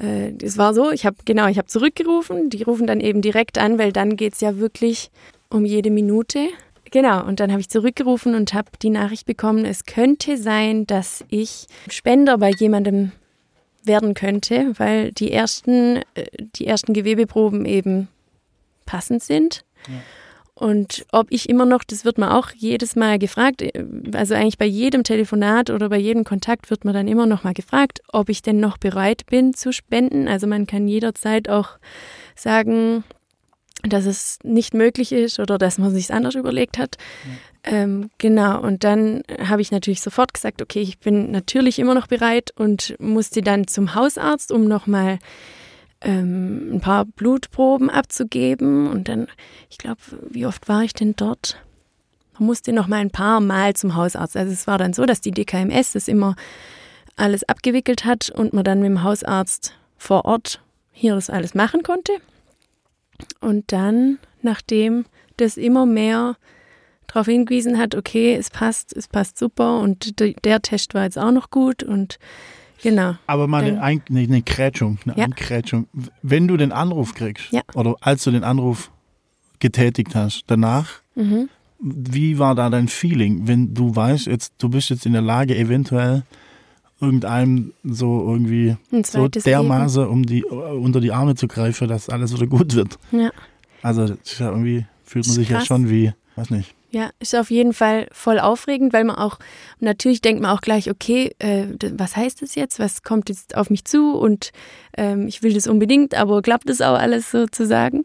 äh, 0.00 0.32
es 0.42 0.58
war 0.58 0.74
so, 0.74 0.90
ich 0.90 1.06
habe 1.06 1.18
genau, 1.24 1.46
ich 1.46 1.56
habe 1.56 1.68
zurückgerufen, 1.68 2.50
die 2.50 2.64
rufen 2.64 2.88
dann 2.88 2.98
eben 2.98 3.22
direkt 3.22 3.58
an, 3.58 3.78
weil 3.78 3.92
dann 3.92 4.16
geht 4.16 4.32
es 4.32 4.40
ja 4.40 4.58
wirklich 4.58 5.12
um 5.48 5.64
jede 5.64 5.92
Minute. 5.92 6.48
Genau, 6.90 7.24
und 7.24 7.38
dann 7.38 7.52
habe 7.52 7.60
ich 7.60 7.70
zurückgerufen 7.70 8.34
und 8.34 8.54
habe 8.54 8.72
die 8.82 8.90
Nachricht 8.90 9.24
bekommen, 9.24 9.64
es 9.64 9.84
könnte 9.84 10.36
sein, 10.36 10.84
dass 10.84 11.24
ich 11.28 11.68
Spender 11.88 12.38
bei 12.38 12.50
jemandem 12.50 13.12
werden 13.84 14.14
könnte, 14.14 14.72
weil 14.78 15.12
die 15.12 15.32
ersten, 15.32 15.96
äh, 16.14 16.26
die 16.56 16.66
ersten 16.66 16.92
Gewebeproben 16.92 17.64
eben 17.64 18.08
passend 18.86 19.22
sind. 19.22 19.64
Und 20.54 21.06
ob 21.10 21.28
ich 21.30 21.48
immer 21.48 21.64
noch, 21.64 21.84
das 21.84 22.04
wird 22.04 22.18
man 22.18 22.28
auch 22.28 22.50
jedes 22.54 22.94
Mal 22.94 23.18
gefragt, 23.18 23.62
äh, 23.62 23.72
also 24.12 24.34
eigentlich 24.34 24.58
bei 24.58 24.66
jedem 24.66 25.04
Telefonat 25.04 25.70
oder 25.70 25.88
bei 25.88 25.96
jedem 25.96 26.24
Kontakt 26.24 26.68
wird 26.70 26.84
man 26.84 26.92
dann 26.92 27.08
immer 27.08 27.26
noch 27.26 27.44
mal 27.44 27.54
gefragt, 27.54 28.00
ob 28.12 28.28
ich 28.28 28.42
denn 28.42 28.60
noch 28.60 28.76
bereit 28.76 29.24
bin 29.26 29.54
zu 29.54 29.72
spenden. 29.72 30.28
Also 30.28 30.46
man 30.46 30.66
kann 30.66 30.86
jederzeit 30.86 31.48
auch 31.48 31.78
sagen, 32.36 33.04
dass 33.82 34.04
es 34.04 34.38
nicht 34.42 34.74
möglich 34.74 35.12
ist 35.12 35.38
oder 35.40 35.56
dass 35.56 35.78
man 35.78 35.92
sich 35.92 36.12
anders 36.12 36.34
überlegt 36.34 36.76
hat. 36.76 36.96
Ähm, 37.62 38.10
genau, 38.18 38.60
und 38.60 38.84
dann 38.84 39.22
habe 39.46 39.60
ich 39.60 39.70
natürlich 39.70 40.00
sofort 40.00 40.32
gesagt, 40.32 40.62
okay, 40.62 40.80
ich 40.80 40.98
bin 40.98 41.30
natürlich 41.30 41.78
immer 41.78 41.94
noch 41.94 42.06
bereit 42.06 42.52
und 42.56 42.96
musste 42.98 43.42
dann 43.42 43.66
zum 43.66 43.94
Hausarzt, 43.94 44.50
um 44.50 44.66
nochmal 44.66 45.18
ähm, 46.00 46.74
ein 46.74 46.80
paar 46.80 47.04
Blutproben 47.04 47.90
abzugeben. 47.90 48.88
Und 48.88 49.08
dann, 49.08 49.26
ich 49.68 49.76
glaube, 49.76 50.00
wie 50.30 50.46
oft 50.46 50.68
war 50.68 50.82
ich 50.82 50.94
denn 50.94 51.14
dort? 51.16 51.60
Man 52.38 52.46
musste 52.46 52.72
noch 52.72 52.86
mal 52.86 52.96
ein 52.96 53.10
paar 53.10 53.40
Mal 53.40 53.74
zum 53.74 53.94
Hausarzt. 53.94 54.36
Also 54.36 54.52
es 54.52 54.66
war 54.66 54.78
dann 54.78 54.94
so, 54.94 55.04
dass 55.04 55.20
die 55.20 55.32
DKMS 55.32 55.92
das 55.92 56.08
immer 56.08 56.36
alles 57.16 57.44
abgewickelt 57.44 58.06
hat 58.06 58.30
und 58.30 58.54
man 58.54 58.64
dann 58.64 58.80
mit 58.80 58.88
dem 58.88 59.02
Hausarzt 59.02 59.74
vor 59.98 60.24
Ort 60.24 60.62
hier 60.92 61.14
das 61.14 61.28
alles 61.28 61.54
machen 61.54 61.82
konnte. 61.82 62.12
Und 63.40 63.72
dann, 63.72 64.18
nachdem 64.40 65.04
das 65.36 65.58
immer 65.58 65.84
mehr 65.84 66.36
darauf 67.12 67.26
hingewiesen 67.26 67.78
hat, 67.78 67.94
okay, 67.94 68.34
es 68.34 68.50
passt, 68.50 68.96
es 68.96 69.08
passt 69.08 69.38
super 69.38 69.80
und 69.80 70.18
de- 70.20 70.34
der 70.44 70.60
Test 70.62 70.94
war 70.94 71.04
jetzt 71.04 71.18
auch 71.18 71.32
noch 71.32 71.50
gut 71.50 71.82
und 71.82 72.18
genau. 72.82 73.14
Aber 73.26 73.46
mal 73.48 73.64
eine, 73.64 73.82
Ein 73.82 74.02
eine, 74.08 74.20
eine 74.20 74.42
Krätschung, 74.42 74.98
eine 75.04 75.16
Ja. 75.16 75.24
Einkrätschung. 75.24 75.86
Wenn 76.22 76.46
du 76.48 76.56
den 76.56 76.72
Anruf 76.72 77.14
kriegst, 77.14 77.50
Ja. 77.52 77.62
oder 77.74 77.96
als 78.00 78.24
du 78.24 78.30
den 78.30 78.44
Anruf 78.44 78.90
getätigt 79.58 80.14
hast, 80.14 80.44
danach, 80.46 81.00
Mhm. 81.14 81.48
wie 81.80 82.38
war 82.38 82.54
da 82.54 82.70
dein 82.70 82.88
Feeling, 82.88 83.46
wenn 83.48 83.74
du 83.74 83.94
weißt, 83.96 84.26
jetzt, 84.26 84.54
du 84.58 84.68
bist 84.68 84.90
jetzt 84.90 85.06
in 85.06 85.12
der 85.12 85.22
Lage, 85.22 85.56
eventuell 85.56 86.22
irgendeinem 87.00 87.72
so 87.82 88.22
irgendwie 88.28 88.76
so 89.04 89.28
dermaßen 89.28 90.06
um 90.06 90.24
die, 90.26 90.44
unter 90.44 91.00
die 91.00 91.12
Arme 91.12 91.34
zu 91.34 91.48
greifen, 91.48 91.88
dass 91.88 92.08
alles 92.10 92.34
wieder 92.34 92.46
gut 92.46 92.74
wird. 92.74 92.98
Ja. 93.10 93.30
Also 93.82 94.04
ja 94.04 94.50
irgendwie 94.50 94.84
fühlt 95.04 95.26
man 95.26 95.34
sich 95.34 95.48
ja 95.48 95.56
krass. 95.58 95.66
schon 95.66 95.88
wie, 95.88 96.12
weiß 96.36 96.50
nicht. 96.50 96.74
Ja, 96.92 97.10
ist 97.20 97.36
auf 97.36 97.52
jeden 97.52 97.72
Fall 97.72 98.08
voll 98.10 98.40
aufregend, 98.40 98.92
weil 98.92 99.04
man 99.04 99.14
auch, 99.14 99.38
natürlich 99.78 100.22
denkt 100.22 100.42
man 100.42 100.50
auch 100.50 100.60
gleich, 100.60 100.90
okay, 100.90 101.32
äh, 101.38 101.66
was 101.92 102.16
heißt 102.16 102.42
das 102.42 102.56
jetzt? 102.56 102.80
Was 102.80 103.04
kommt 103.04 103.28
jetzt 103.28 103.56
auf 103.56 103.70
mich 103.70 103.84
zu? 103.84 104.16
Und 104.16 104.50
ähm, 104.96 105.28
ich 105.28 105.44
will 105.44 105.52
das 105.52 105.68
unbedingt, 105.68 106.16
aber 106.16 106.42
klappt 106.42 106.68
das 106.68 106.80
auch 106.80 106.98
alles 106.98 107.30
sozusagen? 107.30 108.04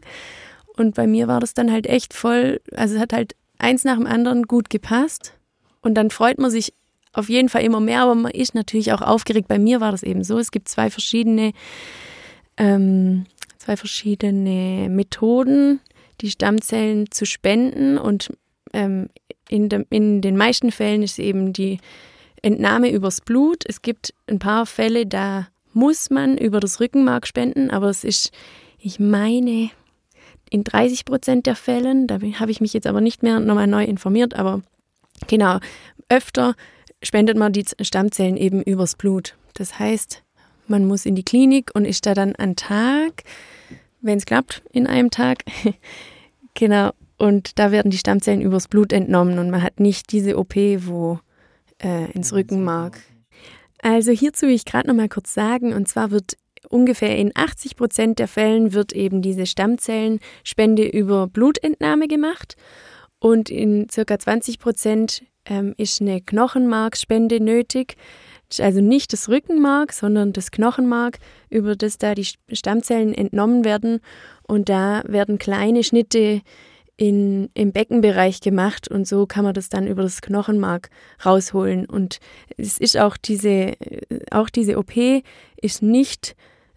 Und 0.76 0.94
bei 0.94 1.08
mir 1.08 1.26
war 1.26 1.40
das 1.40 1.52
dann 1.52 1.72
halt 1.72 1.86
echt 1.88 2.14
voll, 2.14 2.60
also 2.76 2.94
es 2.94 3.00
hat 3.00 3.12
halt 3.12 3.34
eins 3.58 3.82
nach 3.82 3.96
dem 3.96 4.06
anderen 4.06 4.44
gut 4.44 4.70
gepasst. 4.70 5.34
Und 5.80 5.94
dann 5.94 6.10
freut 6.10 6.38
man 6.38 6.52
sich 6.52 6.72
auf 7.12 7.28
jeden 7.28 7.48
Fall 7.48 7.62
immer 7.62 7.80
mehr, 7.80 8.02
aber 8.02 8.14
man 8.14 8.30
ist 8.30 8.54
natürlich 8.54 8.92
auch 8.92 9.02
aufgeregt. 9.02 9.48
Bei 9.48 9.58
mir 9.58 9.80
war 9.80 9.90
das 9.90 10.04
eben 10.04 10.22
so, 10.22 10.38
es 10.38 10.52
gibt 10.52 10.68
zwei 10.68 10.90
verschiedene, 10.90 11.52
ähm, 12.56 13.24
zwei 13.58 13.76
verschiedene 13.76 14.88
Methoden, 14.90 15.80
die 16.20 16.30
Stammzellen 16.30 17.10
zu 17.10 17.24
spenden 17.26 17.98
und 17.98 18.30
ähm, 18.76 19.08
in, 19.48 19.68
dem, 19.68 19.86
in 19.90 20.20
den 20.20 20.36
meisten 20.36 20.70
Fällen 20.70 21.02
ist 21.02 21.18
eben 21.18 21.52
die 21.52 21.78
Entnahme 22.42 22.90
übers 22.90 23.20
Blut. 23.20 23.64
Es 23.66 23.82
gibt 23.82 24.12
ein 24.26 24.38
paar 24.38 24.66
Fälle, 24.66 25.06
da 25.06 25.48
muss 25.72 26.10
man 26.10 26.38
über 26.38 26.60
das 26.60 26.80
Rückenmark 26.80 27.26
spenden, 27.26 27.70
aber 27.70 27.88
es 27.88 28.04
ist, 28.04 28.32
ich 28.78 29.00
meine, 29.00 29.70
in 30.50 30.62
30 30.62 31.04
Prozent 31.04 31.46
der 31.46 31.56
Fällen, 31.56 32.06
da 32.06 32.18
habe 32.20 32.50
ich 32.50 32.60
mich 32.60 32.72
jetzt 32.72 32.86
aber 32.86 33.00
nicht 33.00 33.22
mehr 33.22 33.40
nochmal 33.40 33.66
neu 33.66 33.84
informiert, 33.84 34.34
aber 34.34 34.62
genau, 35.26 35.58
öfter 36.08 36.54
spendet 37.02 37.36
man 37.36 37.52
die 37.52 37.64
Stammzellen 37.80 38.36
eben 38.36 38.62
übers 38.62 38.94
Blut. 38.94 39.34
Das 39.54 39.78
heißt, 39.78 40.22
man 40.68 40.86
muss 40.86 41.06
in 41.06 41.14
die 41.14 41.24
Klinik 41.24 41.70
und 41.74 41.84
ist 41.84 42.06
da 42.06 42.14
dann 42.14 42.34
an 42.36 42.56
Tag, 42.56 43.24
wenn 44.00 44.18
es 44.18 44.26
klappt, 44.26 44.62
in 44.72 44.86
einem 44.86 45.10
Tag. 45.10 45.44
genau. 46.54 46.92
Und 47.18 47.58
da 47.58 47.70
werden 47.72 47.90
die 47.90 47.98
Stammzellen 47.98 48.42
übers 48.42 48.68
Blut 48.68 48.92
entnommen 48.92 49.38
und 49.38 49.50
man 49.50 49.62
hat 49.62 49.80
nicht 49.80 50.12
diese 50.12 50.38
OP, 50.38 50.54
wo 50.54 51.18
äh, 51.82 52.10
ins 52.12 52.32
Rückenmark. 52.32 52.98
Also 53.82 54.12
hierzu 54.12 54.46
will 54.46 54.54
ich 54.54 54.64
gerade 54.64 54.88
noch 54.88 54.94
mal 54.94 55.08
kurz 55.08 55.32
sagen, 55.32 55.72
und 55.72 55.88
zwar 55.88 56.10
wird 56.10 56.36
ungefähr 56.68 57.16
in 57.16 57.32
80 57.34 57.76
Prozent 57.76 58.18
der 58.18 58.28
Fällen 58.28 58.72
wird 58.72 58.92
eben 58.92 59.22
diese 59.22 59.46
Stammzellenspende 59.46 60.86
über 60.86 61.26
Blutentnahme 61.28 62.08
gemacht 62.08 62.56
und 63.18 63.50
in 63.50 63.88
circa 63.88 64.18
20 64.18 64.58
Prozent 64.58 65.22
ähm, 65.46 65.74
ist 65.76 66.00
eine 66.00 66.20
Knochenmarkspende 66.20 67.40
nötig. 67.40 67.96
Also 68.60 68.80
nicht 68.80 69.12
das 69.12 69.28
Rückenmark, 69.28 69.92
sondern 69.92 70.32
das 70.32 70.50
Knochenmark, 70.50 71.18
über 71.50 71.74
das 71.74 71.98
da 71.98 72.14
die 72.14 72.26
Stammzellen 72.52 73.12
entnommen 73.12 73.64
werden. 73.64 74.00
Und 74.46 74.68
da 74.68 75.02
werden 75.06 75.38
kleine 75.38 75.82
Schnitte 75.82 76.42
in, 76.96 77.50
im 77.54 77.72
Beckenbereich 77.72 78.40
gemacht 78.40 78.88
und 78.88 79.06
so 79.06 79.26
kann 79.26 79.44
man 79.44 79.54
das 79.54 79.68
dann 79.68 79.86
über 79.86 80.02
das 80.02 80.22
Knochenmark 80.22 80.88
rausholen. 81.24 81.86
Und 81.86 82.18
es 82.56 82.78
ist 82.78 82.96
auch 82.96 83.16
diese, 83.16 83.74
auch 84.30 84.48
diese 84.48 84.78
OP 84.78 84.96
ist 85.60 85.82
nicht 85.82 86.34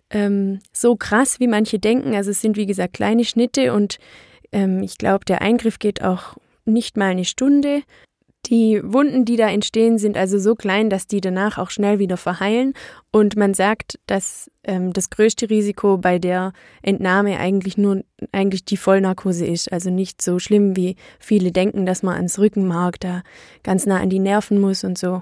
ähm, 0.10 0.60
so 0.74 0.96
krass, 0.96 1.40
wie 1.40 1.48
manche 1.48 1.80
denken. 1.80 2.16
Also 2.16 2.32
es 2.32 2.42
sind 2.42 2.58
wie 2.58 2.66
gesagt 2.66 2.94
kleine 2.94 3.24
Schnitte 3.24 3.74
und 3.74 3.98
ähm, 4.52 4.84
ich 4.84 4.98
glaube, 4.98 5.24
der 5.26 5.42
Eingriff 5.42 5.80
geht 5.80 6.04
auch 6.04 6.36
nicht 6.66 6.98
mal 6.98 7.12
eine 7.12 7.26
Stunde. 7.26 7.84
Die 8.50 8.82
Wunden, 8.84 9.26
die 9.26 9.36
da 9.36 9.48
entstehen, 9.48 10.00
sind 10.00 10.18
also 10.18 10.40
so 10.40 10.56
klein, 10.56 10.90
dass 10.90 11.06
die 11.06 11.22
danach 11.22 11.60
auch 11.60 11.70
schnell 11.70 12.00
wieder 12.00 12.18
verheilen. 12.18 12.74
Und 13.12 13.36
man 13.36 13.54
sagt, 13.54 14.00
dass 14.08 14.50
ähm, 14.64 14.92
das 14.92 15.12
größte 15.12 15.52
Risiko 15.52 16.00
bei 16.00 16.18
der 16.18 16.54
Entnahme 16.82 17.40
eigentlich 17.40 17.78
nur 17.78 18.04
eigentlich 18.32 18.66
die 18.66 18.78
Vollnarkose 18.78 19.46
ist. 19.46 19.72
Also 19.72 19.92
nicht 19.92 20.24
so 20.24 20.40
schlimm, 20.40 20.76
wie 20.76 20.96
viele 21.20 21.52
denken, 21.52 21.86
dass 21.86 22.02
man 22.02 22.16
ans 22.16 22.40
Rückenmark 22.40 23.00
da 23.00 23.22
ganz 23.62 23.86
nah 23.86 24.00
an 24.00 24.10
die 24.10 24.20
Nerven 24.20 24.60
muss 24.60 24.84
und 24.84 24.98
so. 24.98 25.22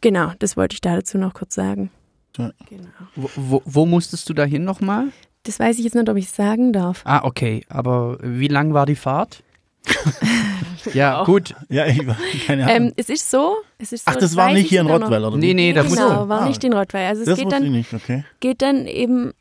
Genau, 0.00 0.32
das 0.38 0.56
wollte 0.56 0.74
ich 0.74 0.80
da 0.80 0.94
dazu 0.94 1.18
noch 1.18 1.34
kurz 1.34 1.56
sagen. 1.56 1.90
Ja. 2.38 2.52
Genau. 2.68 2.88
Wo, 3.16 3.30
wo, 3.34 3.62
wo 3.64 3.86
musstest 3.86 4.28
du 4.28 4.34
dahin 4.34 4.64
nochmal? 4.64 5.08
Das 5.42 5.58
weiß 5.58 5.78
ich 5.78 5.84
jetzt 5.84 5.94
nicht, 5.94 6.08
ob 6.08 6.16
ich 6.16 6.30
sagen 6.30 6.72
darf. 6.72 7.02
Ah, 7.04 7.24
okay. 7.24 7.64
Aber 7.68 8.18
wie 8.22 8.48
lang 8.48 8.72
war 8.72 8.86
die 8.86 8.94
Fahrt? 8.94 9.42
ja, 10.94 11.24
gut. 11.24 11.54
Ja, 11.68 11.86
ich 11.86 11.98
keine 12.46 12.64
Ahnung. 12.64 12.88
Ähm, 12.88 12.92
es 12.96 13.08
ist 13.08 13.30
so. 13.30 13.56
Es 13.78 13.92
ist 13.92 14.04
so 14.04 14.12
Ach, 14.12 14.16
das 14.16 14.36
war 14.36 14.52
nicht 14.52 14.68
hier 14.68 14.80
in 14.80 14.86
Rottweil, 14.86 15.24
oder? 15.24 15.36
Nee, 15.36 15.54
nee, 15.54 15.72
das 15.72 15.88
genau, 15.88 16.28
war 16.28 16.42
ah, 16.42 16.48
nicht 16.48 16.62
in 16.64 16.72
Rottweil. 16.72 17.08
Also 17.08 17.30
es 17.30 17.38
geht 17.38 17.50
dann, 17.50 17.70
nicht, 17.70 17.92
okay. 17.92 18.24
geht 18.40 18.62
dann 18.62 18.86
eben 18.86 19.32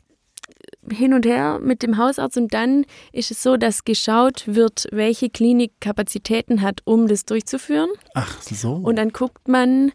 hin 0.89 1.13
und 1.13 1.25
her 1.25 1.59
mit 1.61 1.83
dem 1.83 1.97
Hausarzt 1.97 2.37
und 2.37 2.53
dann 2.53 2.85
ist 3.11 3.31
es 3.31 3.43
so, 3.43 3.57
dass 3.57 3.85
geschaut 3.85 4.43
wird, 4.47 4.87
welche 4.91 5.29
Klinik 5.29 5.73
Kapazitäten 5.79 6.61
hat, 6.61 6.81
um 6.85 7.07
das 7.07 7.25
durchzuführen. 7.25 7.89
Ach 8.15 8.41
so. 8.41 8.73
Und 8.73 8.95
dann 8.95 9.09
guckt 9.09 9.47
man, 9.47 9.91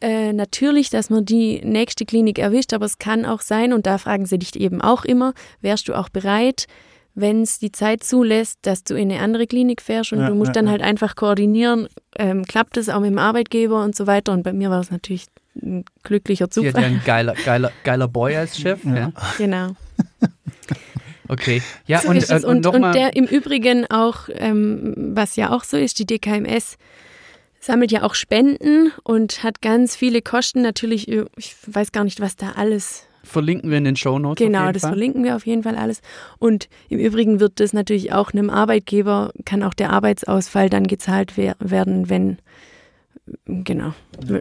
äh, 0.00 0.32
natürlich, 0.32 0.90
dass 0.90 1.10
man 1.10 1.24
die 1.24 1.60
nächste 1.64 2.04
Klinik 2.04 2.38
erwischt, 2.38 2.72
aber 2.72 2.86
es 2.86 2.98
kann 2.98 3.24
auch 3.24 3.40
sein, 3.40 3.72
und 3.72 3.86
da 3.86 3.98
fragen 3.98 4.26
sie 4.26 4.38
dich 4.38 4.54
eben 4.56 4.80
auch 4.80 5.04
immer, 5.04 5.34
wärst 5.60 5.88
du 5.88 5.94
auch 5.94 6.08
bereit, 6.08 6.66
wenn 7.14 7.42
es 7.42 7.58
die 7.58 7.72
Zeit 7.72 8.02
zulässt, 8.02 8.58
dass 8.62 8.84
du 8.84 8.94
in 8.94 9.10
eine 9.10 9.20
andere 9.20 9.46
Klinik 9.46 9.80
fährst 9.80 10.12
und 10.12 10.20
ja, 10.20 10.28
du 10.28 10.34
musst 10.34 10.48
ja, 10.48 10.54
dann 10.54 10.66
ja. 10.66 10.72
halt 10.72 10.82
einfach 10.82 11.14
koordinieren, 11.14 11.88
ähm, 12.16 12.44
klappt 12.44 12.76
es 12.76 12.88
auch 12.88 13.00
mit 13.00 13.10
dem 13.10 13.18
Arbeitgeber 13.18 13.84
und 13.84 13.94
so 13.94 14.06
weiter. 14.06 14.32
Und 14.32 14.42
bei 14.42 14.52
mir 14.52 14.70
war 14.70 14.80
es 14.80 14.90
natürlich 14.90 15.26
ein 15.62 15.84
glücklicher 16.02 16.50
Zufall. 16.50 16.72
Sie 16.72 16.76
hat 16.76 16.82
ja 16.82 16.88
ein 16.88 17.02
geiler, 17.04 17.34
geiler, 17.44 17.70
geiler 17.84 18.08
Boy 18.08 18.36
als 18.36 18.58
Chef. 18.58 18.80
Genau. 19.38 19.76
Okay, 21.26 21.62
ja, 21.86 22.00
so 22.00 22.10
und, 22.10 22.28
äh, 22.28 22.34
und, 22.34 22.44
und, 22.44 22.66
und 22.66 22.94
der 22.94 23.16
im 23.16 23.24
Übrigen 23.24 23.90
auch, 23.90 24.28
ähm, 24.28 24.92
was 25.14 25.36
ja 25.36 25.50
auch 25.50 25.64
so 25.64 25.78
ist, 25.78 25.98
die 25.98 26.04
DKMS 26.04 26.76
sammelt 27.60 27.90
ja 27.92 28.02
auch 28.02 28.14
Spenden 28.14 28.92
und 29.04 29.42
hat 29.42 29.62
ganz 29.62 29.96
viele 29.96 30.20
Kosten. 30.20 30.60
Natürlich, 30.60 31.08
ich 31.08 31.56
weiß 31.66 31.92
gar 31.92 32.04
nicht, 32.04 32.20
was 32.20 32.36
da 32.36 32.52
alles. 32.56 33.06
Verlinken 33.24 33.70
wir 33.70 33.78
in 33.78 33.84
den 33.84 33.96
Show 33.96 34.18
Notes. 34.18 34.44
Genau, 34.44 34.70
das 34.70 34.82
Fall. 34.82 34.90
verlinken 34.92 35.24
wir 35.24 35.34
auf 35.36 35.46
jeden 35.46 35.62
Fall 35.62 35.76
alles. 35.76 36.00
Und 36.38 36.68
im 36.88 36.98
Übrigen 36.98 37.40
wird 37.40 37.58
das 37.58 37.72
natürlich 37.72 38.12
auch 38.12 38.32
einem 38.32 38.50
Arbeitgeber, 38.50 39.32
kann 39.44 39.62
auch 39.62 39.74
der 39.74 39.90
Arbeitsausfall 39.90 40.70
dann 40.70 40.86
gezahlt 40.86 41.36
werden, 41.36 42.08
wenn 42.08 42.38
Genau. 43.46 43.94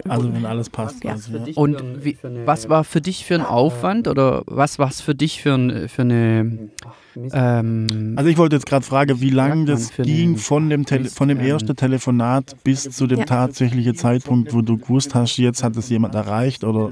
Also 0.09 0.33
wenn 0.33 0.45
alles 0.45 0.69
passt. 0.69 1.05
Ja. 1.05 1.13
Also, 1.13 1.31
ja. 1.37 1.53
Und 1.55 2.03
wie, 2.03 2.17
was 2.45 2.67
war 2.67 2.83
für 2.83 2.99
dich 2.99 3.23
für 3.23 3.35
ein 3.35 3.45
Aufwand 3.45 4.09
oder 4.09 4.43
was 4.45 4.77
war 4.77 4.89
es 4.89 4.99
für 4.99 5.15
dich 5.15 5.41
für, 5.41 5.53
ein, 5.53 5.87
für 5.87 6.01
eine... 6.01 6.69
Ähm, 7.15 8.13
also 8.15 8.29
ich 8.29 8.37
wollte 8.37 8.55
jetzt 8.55 8.65
gerade 8.65 8.85
fragen, 8.85 9.21
wie 9.21 9.29
lange 9.29 9.65
das 9.65 9.91
ging 9.97 10.37
von 10.37 10.69
dem, 10.69 10.85
Tele 10.85 11.09
von 11.09 11.27
dem 11.27 11.39
ersten 11.39 11.75
Telefonat 11.75 12.55
bis 12.63 12.83
zu 12.83 13.07
dem 13.07 13.19
ja. 13.19 13.25
tatsächlichen 13.25 13.95
Zeitpunkt, 13.95 14.53
wo 14.53 14.61
du 14.61 14.77
gewusst 14.77 15.15
hast, 15.15 15.37
jetzt 15.37 15.63
hat 15.63 15.75
es 15.77 15.89
jemand 15.89 16.15
erreicht 16.15 16.63
oder 16.63 16.91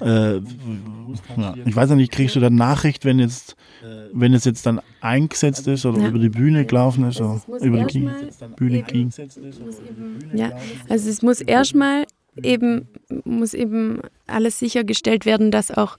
äh, 0.00 0.36
ja, 1.36 1.54
ich 1.64 1.76
weiß 1.76 1.90
nicht, 1.90 2.12
kriegst 2.12 2.36
du 2.36 2.40
dann 2.40 2.54
Nachricht, 2.54 3.04
wenn 3.04 3.18
jetzt 3.18 3.56
wenn 4.12 4.34
es 4.34 4.44
jetzt 4.44 4.66
dann 4.66 4.80
eingesetzt 5.00 5.66
ist 5.66 5.84
oder 5.86 6.00
ja. 6.00 6.08
über 6.08 6.18
die 6.18 6.28
Bühne 6.28 6.64
gelaufen 6.64 7.04
ist 7.04 7.20
oder 7.20 7.40
über 7.60 7.84
die 7.84 8.08
Bühne 8.56 8.82
ging. 8.82 9.10
Ja, 10.32 10.52
also 10.88 11.10
es 11.10 11.22
muss 11.22 11.40
erstmal 11.40 12.04
eben 12.36 12.88
muss 13.24 13.52
eben 13.52 14.00
alles 14.26 14.58
sichergestellt 14.58 15.26
werden, 15.26 15.50
dass 15.50 15.70
auch 15.70 15.98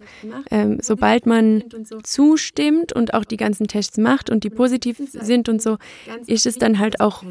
ähm, 0.49 0.79
sobald 0.81 1.27
man 1.27 1.63
zustimmt 2.03 2.91
und 2.93 3.13
auch 3.13 3.23
die 3.23 3.37
ganzen 3.37 3.67
Tests 3.67 3.97
macht 3.97 4.29
und 4.29 4.43
die 4.43 4.49
positiv 4.49 4.97
sind 5.11 5.47
und 5.49 5.61
so, 5.61 5.77
ist 6.25 6.47
es 6.47 6.57
dann 6.57 6.79
halt 6.79 6.99
auch 6.99 7.23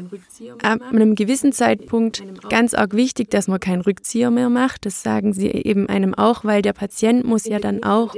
ab 0.61 0.81
einem 0.91 1.15
gewissen 1.15 1.51
Zeitpunkt 1.51 2.23
ganz 2.49 2.73
arg 2.73 2.95
wichtig, 2.95 3.29
dass 3.29 3.47
man 3.47 3.59
keinen 3.59 3.81
Rückzieher 3.81 4.31
mehr 4.31 4.49
macht. 4.49 4.85
Das 4.85 5.03
sagen 5.03 5.33
sie 5.33 5.47
eben 5.47 5.89
einem 5.89 6.13
auch, 6.13 6.45
weil 6.45 6.61
der 6.61 6.73
Patient 6.73 7.25
muss 7.25 7.45
ja 7.45 7.59
dann 7.59 7.83
auch 7.83 8.15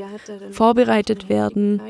vorbereitet 0.52 1.30
werden 1.30 1.82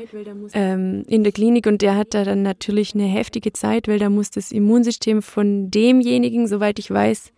ähm, 0.54 1.04
in 1.06 1.22
der 1.22 1.32
Klinik 1.32 1.66
und 1.66 1.82
der 1.82 1.96
hat 1.96 2.14
da 2.14 2.24
dann 2.24 2.42
natürlich 2.42 2.94
eine 2.94 3.04
heftige 3.04 3.52
Zeit, 3.52 3.88
weil 3.88 3.98
da 3.98 4.08
muss 4.08 4.30
das 4.30 4.52
Immunsystem 4.52 5.20
von 5.20 5.70
demjenigen, 5.70 6.46
soweit 6.48 6.78
ich 6.78 6.90
weiß, 6.90 7.32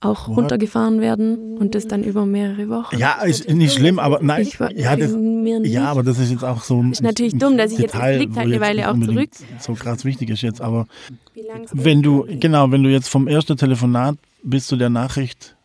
auch 0.00 0.28
What? 0.28 0.38
runtergefahren 0.38 1.00
werden 1.00 1.58
und 1.58 1.74
das 1.74 1.86
dann 1.86 2.02
über 2.02 2.24
mehrere 2.24 2.68
Wochen. 2.68 2.96
Ja, 2.98 3.20
ist 3.22 3.48
nicht 3.48 3.74
schlimm, 3.74 3.98
aber 3.98 4.20
nein. 4.22 4.42
Ich, 4.42 4.58
ja, 4.58 4.96
das, 4.96 5.14
ja, 5.62 5.84
aber 5.84 6.02
das 6.02 6.18
ist 6.18 6.30
jetzt 6.30 6.44
auch 6.44 6.62
so 6.62 6.82
ein. 6.82 6.92
Ist 6.92 7.02
natürlich 7.02 7.36
dumm, 7.36 7.58
dass 7.58 7.72
ich 7.72 7.78
Detail, 7.78 8.22
jetzt, 8.22 8.36
halt 8.36 8.46
eine 8.46 8.60
Weile 8.60 8.90
auch 8.90 8.98
zurück. 8.98 9.30
So 9.60 9.74
krass 9.74 10.04
wichtig 10.04 10.30
ist 10.30 10.42
jetzt, 10.42 10.60
aber 10.60 10.86
wenn 11.72 12.02
du, 12.02 12.26
genau, 12.28 12.70
wenn 12.70 12.82
du 12.82 12.90
jetzt 12.90 13.08
vom 13.08 13.28
ersten 13.28 13.56
Telefonat 13.56 14.16
bis 14.42 14.66
zu 14.66 14.76
der 14.76 14.88
Nachricht 14.88 15.56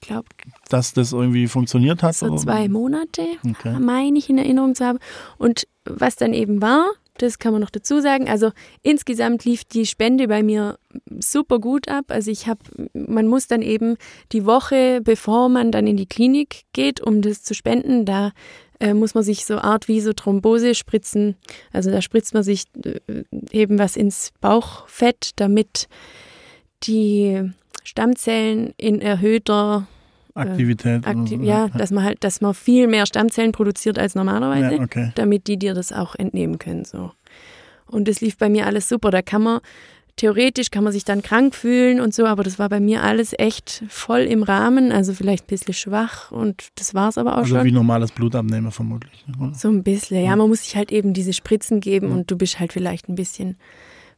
glaub, 0.00 0.26
dass 0.68 0.92
das 0.92 1.12
irgendwie 1.12 1.48
funktioniert 1.48 2.02
hat? 2.02 2.14
So 2.14 2.36
zwei 2.36 2.68
Monate, 2.68 3.22
okay. 3.48 3.76
meine 3.80 4.18
ich 4.18 4.30
in 4.30 4.38
Erinnerung 4.38 4.74
zu 4.74 4.84
haben. 4.84 4.98
Und 5.38 5.66
was 5.84 6.16
dann 6.16 6.32
eben 6.34 6.62
war, 6.62 6.86
das 7.18 7.38
kann 7.38 7.52
man 7.52 7.60
noch 7.60 7.70
dazu 7.70 8.00
sagen. 8.00 8.28
Also 8.28 8.50
insgesamt 8.82 9.44
lief 9.44 9.64
die 9.64 9.86
Spende 9.86 10.28
bei 10.28 10.42
mir 10.42 10.78
super 11.20 11.58
gut 11.58 11.88
ab. 11.88 12.06
Also 12.08 12.30
ich 12.30 12.46
habe, 12.46 12.60
man 12.92 13.26
muss 13.26 13.46
dann 13.46 13.62
eben 13.62 13.96
die 14.32 14.46
Woche, 14.46 15.00
bevor 15.02 15.48
man 15.48 15.72
dann 15.72 15.86
in 15.86 15.96
die 15.96 16.06
Klinik 16.06 16.62
geht, 16.72 17.00
um 17.00 17.22
das 17.22 17.42
zu 17.42 17.54
spenden, 17.54 18.04
da 18.04 18.32
äh, 18.80 18.94
muss 18.94 19.14
man 19.14 19.24
sich 19.24 19.44
so 19.44 19.58
Art 19.58 19.88
wie 19.88 20.00
so 20.00 20.12
Thrombose 20.12 20.74
spritzen. 20.74 21.36
Also 21.72 21.90
da 21.90 22.02
spritzt 22.02 22.34
man 22.34 22.42
sich 22.42 22.64
äh, 22.84 23.24
eben 23.50 23.78
was 23.78 23.96
ins 23.96 24.32
Bauchfett, 24.40 25.30
damit 25.36 25.88
die 26.82 27.50
Stammzellen 27.82 28.74
in 28.76 29.00
erhöhter 29.00 29.86
Aktivität. 30.34 31.06
Aktiv 31.06 31.40
ja, 31.42 31.68
dass 31.68 31.92
man 31.92 32.02
halt, 32.02 32.24
dass 32.24 32.40
man 32.40 32.54
viel 32.54 32.88
mehr 32.88 33.06
Stammzellen 33.06 33.52
produziert 33.52 33.98
als 33.98 34.14
normalerweise, 34.14 34.76
ja, 34.76 34.82
okay. 34.82 35.12
damit 35.14 35.46
die 35.46 35.58
dir 35.58 35.74
das 35.74 35.92
auch 35.92 36.16
entnehmen 36.16 36.58
können. 36.58 36.84
So. 36.84 37.12
Und 37.86 38.08
das 38.08 38.20
lief 38.20 38.36
bei 38.36 38.48
mir 38.48 38.66
alles 38.66 38.88
super. 38.88 39.10
Da 39.10 39.22
kann 39.22 39.42
man, 39.42 39.60
theoretisch 40.16 40.70
kann 40.70 40.84
man 40.84 40.92
sich 40.92 41.04
dann 41.04 41.22
krank 41.22 41.54
fühlen 41.54 42.00
und 42.00 42.14
so, 42.14 42.26
aber 42.26 42.42
das 42.42 42.58
war 42.58 42.68
bei 42.68 42.80
mir 42.80 43.02
alles 43.02 43.34
echt 43.38 43.84
voll 43.88 44.20
im 44.20 44.42
Rahmen, 44.42 44.92
also 44.92 45.12
vielleicht 45.12 45.44
ein 45.44 45.48
bisschen 45.48 45.74
schwach 45.74 46.30
und 46.30 46.68
das 46.76 46.94
war 46.94 47.08
es 47.08 47.18
aber 47.18 47.32
auch 47.32 47.38
also 47.38 47.48
schon. 47.48 47.56
Also 47.58 47.66
wie 47.66 47.72
normales 47.72 48.12
Blutabnehmen 48.12 48.70
vermutlich. 48.70 49.24
Oder? 49.38 49.54
So 49.54 49.68
ein 49.68 49.82
bisschen, 49.82 50.24
ja, 50.24 50.36
man 50.36 50.48
muss 50.48 50.62
sich 50.62 50.76
halt 50.76 50.92
eben 50.92 51.14
diese 51.14 51.32
Spritzen 51.32 51.80
geben 51.80 52.08
ja. 52.08 52.14
und 52.14 52.30
du 52.30 52.36
bist 52.36 52.60
halt 52.60 52.72
vielleicht 52.72 53.08
ein 53.08 53.14
bisschen 53.14 53.56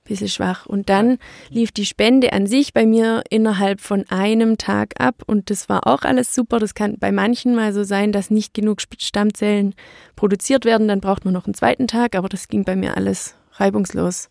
bisschen 0.06 0.28
schwach. 0.28 0.66
Und 0.66 0.88
dann 0.88 1.18
lief 1.50 1.72
die 1.72 1.84
Spende 1.84 2.32
an 2.32 2.46
sich 2.46 2.72
bei 2.72 2.86
mir 2.86 3.22
innerhalb 3.28 3.80
von 3.80 4.04
einem 4.08 4.56
Tag 4.56 4.94
ab 4.98 5.22
und 5.26 5.50
das 5.50 5.68
war 5.68 5.86
auch 5.86 6.02
alles 6.02 6.34
super. 6.34 6.58
Das 6.58 6.74
kann 6.74 6.96
bei 6.98 7.12
manchen 7.12 7.54
mal 7.54 7.72
so 7.72 7.84
sein, 7.84 8.12
dass 8.12 8.30
nicht 8.30 8.54
genug 8.54 8.80
Stammzellen 8.98 9.74
produziert 10.14 10.64
werden, 10.64 10.88
dann 10.88 11.00
braucht 11.00 11.24
man 11.24 11.34
noch 11.34 11.46
einen 11.46 11.54
zweiten 11.54 11.86
Tag, 11.86 12.14
aber 12.14 12.28
das 12.28 12.48
ging 12.48 12.64
bei 12.64 12.76
mir 12.76 12.96
alles 12.96 13.34
reibungslos. 13.52 14.30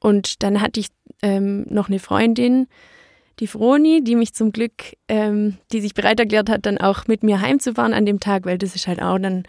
Und 0.00 0.42
dann 0.42 0.60
hatte 0.60 0.80
ich 0.80 0.88
ähm, 1.22 1.66
noch 1.68 1.88
eine 1.88 1.98
Freundin, 1.98 2.66
die 3.38 3.46
Froni, 3.46 4.02
die 4.02 4.16
mich 4.16 4.34
zum 4.34 4.52
Glück, 4.52 4.96
ähm, 5.08 5.56
die 5.72 5.80
sich 5.80 5.94
bereit 5.94 6.20
erklärt 6.20 6.50
hat, 6.50 6.66
dann 6.66 6.78
auch 6.78 7.06
mit 7.06 7.22
mir 7.22 7.40
heimzufahren 7.40 7.94
an 7.94 8.04
dem 8.04 8.20
Tag, 8.20 8.44
weil 8.44 8.58
das 8.58 8.74
ist 8.74 8.86
halt 8.86 9.00
auch 9.00 9.18
dann 9.18 9.44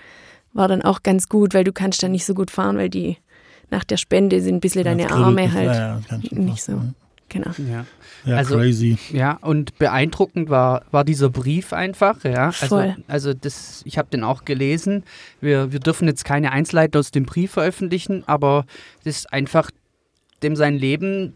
war 0.54 0.68
dann 0.68 0.82
auch 0.82 1.04
ganz 1.04 1.30
gut, 1.30 1.54
weil 1.54 1.64
du 1.64 1.72
kannst 1.72 2.04
dann 2.04 2.12
nicht 2.12 2.26
so 2.26 2.34
gut 2.34 2.52
fahren, 2.52 2.78
weil 2.78 2.90
die 2.90 3.18
nach 3.70 3.84
der 3.84 3.98
Spende 3.98 4.42
sind 4.42 4.56
ein 4.56 4.60
bisschen 4.60 4.84
deine 4.84 5.10
Arme 5.10 5.52
halt 5.52 5.68
ja, 5.68 6.02
ja, 6.10 6.18
nicht 6.32 6.62
so. 6.62 6.82
Genau. 7.30 7.52
Ja. 7.70 7.86
Ja, 8.26 8.36
also, 8.36 8.58
crazy. 8.58 8.98
Ja, 9.14 9.40
und 9.42 9.78
beeindruckend 9.80 10.50
war, 10.50 10.84
war 10.92 11.06
dieser 11.06 11.30
Brief 11.30 11.72
einfach. 11.72 12.24
Ja. 12.26 12.48
Also, 12.48 12.68
Voll. 12.68 12.98
also 13.08 13.34
das, 13.34 13.82
ich 13.86 13.98
habe 13.98 14.10
den 14.10 14.26
auch 14.26 14.44
gelesen. 14.44 15.04
Wir, 15.40 15.72
wir 15.72 15.80
dürfen 15.80 16.10
jetzt 16.10 16.26
keine 16.26 16.52
Einzelheiten 16.52 17.00
aus 17.00 17.12
dem 17.12 17.24
Brief 17.24 17.52
veröffentlichen, 17.52 18.24
aber 18.28 18.66
das 19.06 19.20
ist 19.20 19.34
einfach 19.34 19.72
dem 20.44 20.56
sein 20.56 20.78
Leben 20.78 21.34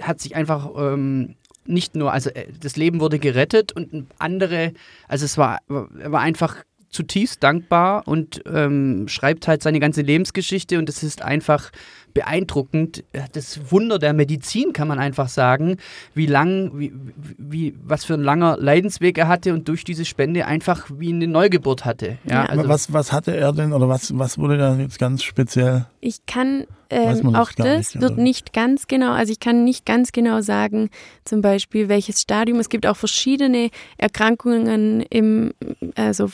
hat 0.00 0.20
sich 0.20 0.36
einfach 0.36 0.70
ähm, 0.76 1.34
nicht 1.64 1.94
nur, 1.94 2.12
also 2.12 2.30
äh, 2.30 2.46
das 2.60 2.76
Leben 2.76 3.00
wurde 3.00 3.18
gerettet 3.18 3.72
und 3.72 4.06
andere, 4.18 4.72
also 5.08 5.24
es 5.24 5.38
war, 5.38 5.60
war 5.68 6.20
einfach 6.20 6.56
zutiefst 6.90 7.42
dankbar 7.42 8.06
und 8.06 8.42
ähm, 8.46 9.08
schreibt 9.08 9.48
halt 9.48 9.62
seine 9.62 9.80
ganze 9.80 10.02
Lebensgeschichte 10.02 10.78
und 10.78 10.88
es 10.88 11.02
ist 11.02 11.22
einfach 11.22 11.70
beeindruckend. 12.14 13.04
Das 13.32 13.70
Wunder 13.70 13.98
der 13.98 14.12
Medizin 14.12 14.72
kann 14.72 14.88
man 14.88 14.98
einfach 14.98 15.28
sagen, 15.28 15.76
wie 16.14 16.26
lang, 16.26 16.72
wie, 16.78 16.92
wie, 17.38 17.74
was 17.84 18.04
für 18.04 18.14
ein 18.14 18.22
langer 18.22 18.56
Leidensweg 18.58 19.18
er 19.18 19.28
hatte 19.28 19.52
und 19.52 19.68
durch 19.68 19.84
diese 19.84 20.04
Spende 20.04 20.46
einfach 20.46 20.86
wie 20.98 21.12
eine 21.12 21.26
Neugeburt 21.26 21.84
hatte. 21.84 22.18
Ja, 22.24 22.44
also 22.44 22.68
was, 22.68 22.92
was 22.92 23.12
hatte 23.12 23.36
er 23.36 23.52
denn 23.52 23.72
oder 23.72 23.88
was, 23.88 24.16
was 24.18 24.38
wurde 24.38 24.58
da 24.58 24.76
jetzt 24.76 24.98
ganz 24.98 25.22
speziell? 25.22 25.86
Ich 26.00 26.26
kann 26.26 26.66
ähm, 26.92 27.34
auch 27.34 27.52
das 27.52 27.94
nicht, 27.94 28.00
wird 28.00 28.18
nicht 28.18 28.52
ganz 28.52 28.86
genau, 28.86 29.12
also 29.12 29.32
ich 29.32 29.40
kann 29.40 29.64
nicht 29.64 29.86
ganz 29.86 30.12
genau 30.12 30.42
sagen, 30.42 30.90
zum 31.24 31.40
Beispiel 31.40 31.88
welches 31.88 32.20
Stadium. 32.20 32.60
Es 32.60 32.68
gibt 32.68 32.86
auch 32.86 32.96
verschiedene 32.96 33.70
Erkrankungen 33.96 35.00
im, 35.08 35.54
also 35.94 36.28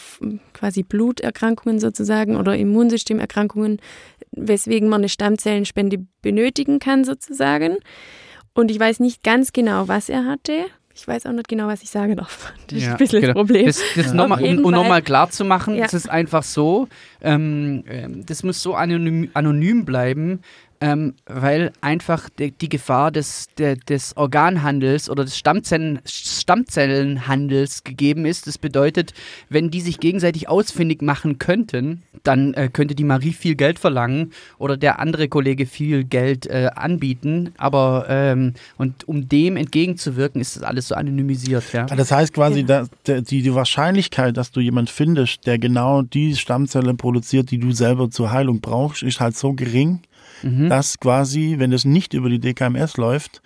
quasi 0.52 0.82
Bluterkrankungen 0.82 1.78
sozusagen 1.78 2.36
oder 2.36 2.56
Immunsystemerkrankungen, 2.56 3.78
weswegen 4.32 4.88
man 4.88 5.00
eine 5.00 5.08
Stammzellenspende 5.08 5.98
benötigen 6.22 6.78
kann 6.78 7.04
sozusagen. 7.04 7.76
Und 8.54 8.70
ich 8.70 8.80
weiß 8.80 9.00
nicht 9.00 9.22
ganz 9.22 9.52
genau, 9.52 9.88
was 9.88 10.08
er 10.08 10.24
hatte. 10.24 10.66
Ich 10.94 11.06
weiß 11.06 11.26
auch 11.26 11.32
nicht 11.32 11.46
genau, 11.46 11.68
was 11.68 11.82
ich 11.82 11.90
sagen 11.90 12.16
darf. 12.16 12.52
Das 12.66 12.78
ist 12.78 12.84
ja, 12.84 12.90
ein 12.90 12.96
bisschen 12.96 13.20
genau. 13.20 13.34
das 13.34 13.40
Problem. 13.40 13.66
Das, 13.66 13.82
das 13.94 14.12
noch 14.12 14.26
mal, 14.26 14.42
um, 14.42 14.64
um 14.64 14.72
nochmal 14.72 15.00
klar 15.00 15.30
zu 15.30 15.44
machen, 15.44 15.76
ja. 15.76 15.86
es 15.86 15.94
ist 15.94 16.10
einfach 16.10 16.42
so, 16.42 16.88
ähm, 17.22 17.84
ähm, 17.88 18.26
das 18.26 18.42
muss 18.42 18.60
so 18.60 18.74
anonym, 18.74 19.30
anonym 19.32 19.84
bleiben, 19.84 20.40
ähm, 20.80 21.14
weil 21.26 21.72
einfach 21.80 22.28
die, 22.28 22.52
die 22.52 22.68
Gefahr 22.68 23.10
des, 23.10 23.48
der, 23.58 23.76
des 23.76 24.16
Organhandels 24.16 25.10
oder 25.10 25.24
des 25.24 25.36
Stammzellen, 25.36 26.00
Stammzellenhandels 26.04 27.84
gegeben 27.84 28.24
ist. 28.26 28.46
Das 28.46 28.58
bedeutet, 28.58 29.12
wenn 29.48 29.70
die 29.70 29.80
sich 29.80 30.00
gegenseitig 30.00 30.48
ausfindig 30.48 31.02
machen 31.02 31.38
könnten, 31.38 32.02
dann 32.22 32.54
äh, 32.54 32.68
könnte 32.72 32.94
die 32.94 33.04
Marie 33.04 33.32
viel 33.32 33.54
Geld 33.54 33.78
verlangen 33.78 34.32
oder 34.58 34.76
der 34.76 35.00
andere 35.00 35.28
Kollege 35.28 35.66
viel 35.66 36.04
Geld 36.04 36.46
äh, 36.46 36.70
anbieten. 36.74 37.52
Aber 37.58 38.06
ähm, 38.08 38.54
und 38.76 39.08
um 39.08 39.28
dem 39.28 39.56
entgegenzuwirken, 39.56 40.40
ist 40.40 40.56
das 40.56 40.62
alles 40.62 40.88
so 40.88 40.94
anonymisiert. 40.94 41.72
Ja? 41.72 41.86
Das 41.86 42.12
heißt 42.12 42.32
quasi, 42.32 42.60
ja. 42.60 42.86
da, 43.04 43.20
die, 43.20 43.42
die 43.42 43.54
Wahrscheinlichkeit, 43.54 44.36
dass 44.36 44.52
du 44.52 44.60
jemanden 44.60 44.90
findest, 44.92 45.46
der 45.46 45.58
genau 45.58 46.02
die 46.02 46.36
Stammzellen 46.36 46.96
produziert, 46.96 47.50
die 47.50 47.58
du 47.58 47.72
selber 47.72 48.10
zur 48.10 48.30
Heilung 48.30 48.60
brauchst, 48.60 49.02
ist 49.02 49.20
halt 49.20 49.36
so 49.36 49.52
gering, 49.52 50.00
mhm. 50.42 50.68
dass 50.68 50.98
quasi, 50.98 51.56
wenn 51.58 51.72
es 51.72 51.84
nicht 51.84 52.14
über 52.14 52.28
die 52.28 52.38
DKMS 52.38 52.96
läuft, 52.96 53.42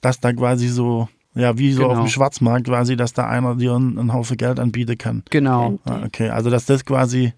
dass 0.00 0.20
da 0.20 0.32
quasi 0.32 0.68
so 0.68 1.08
ja, 1.34 1.56
wie 1.56 1.72
so 1.72 1.82
genau. 1.82 1.94
auf 1.94 1.98
dem 1.98 2.08
Schwarzmarkt 2.08 2.66
quasi, 2.66 2.96
dass 2.96 3.14
da 3.14 3.26
einer 3.26 3.54
dir 3.54 3.74
einen, 3.74 3.98
einen 3.98 4.12
Haufen 4.12 4.36
Geld 4.36 4.60
anbieten 4.60 4.98
kann. 4.98 5.22
Genau. 5.30 5.78
Ah, 5.84 6.02
okay, 6.04 6.28
also 6.28 6.50
dass 6.50 6.66
das 6.66 6.84
quasi 6.84 7.32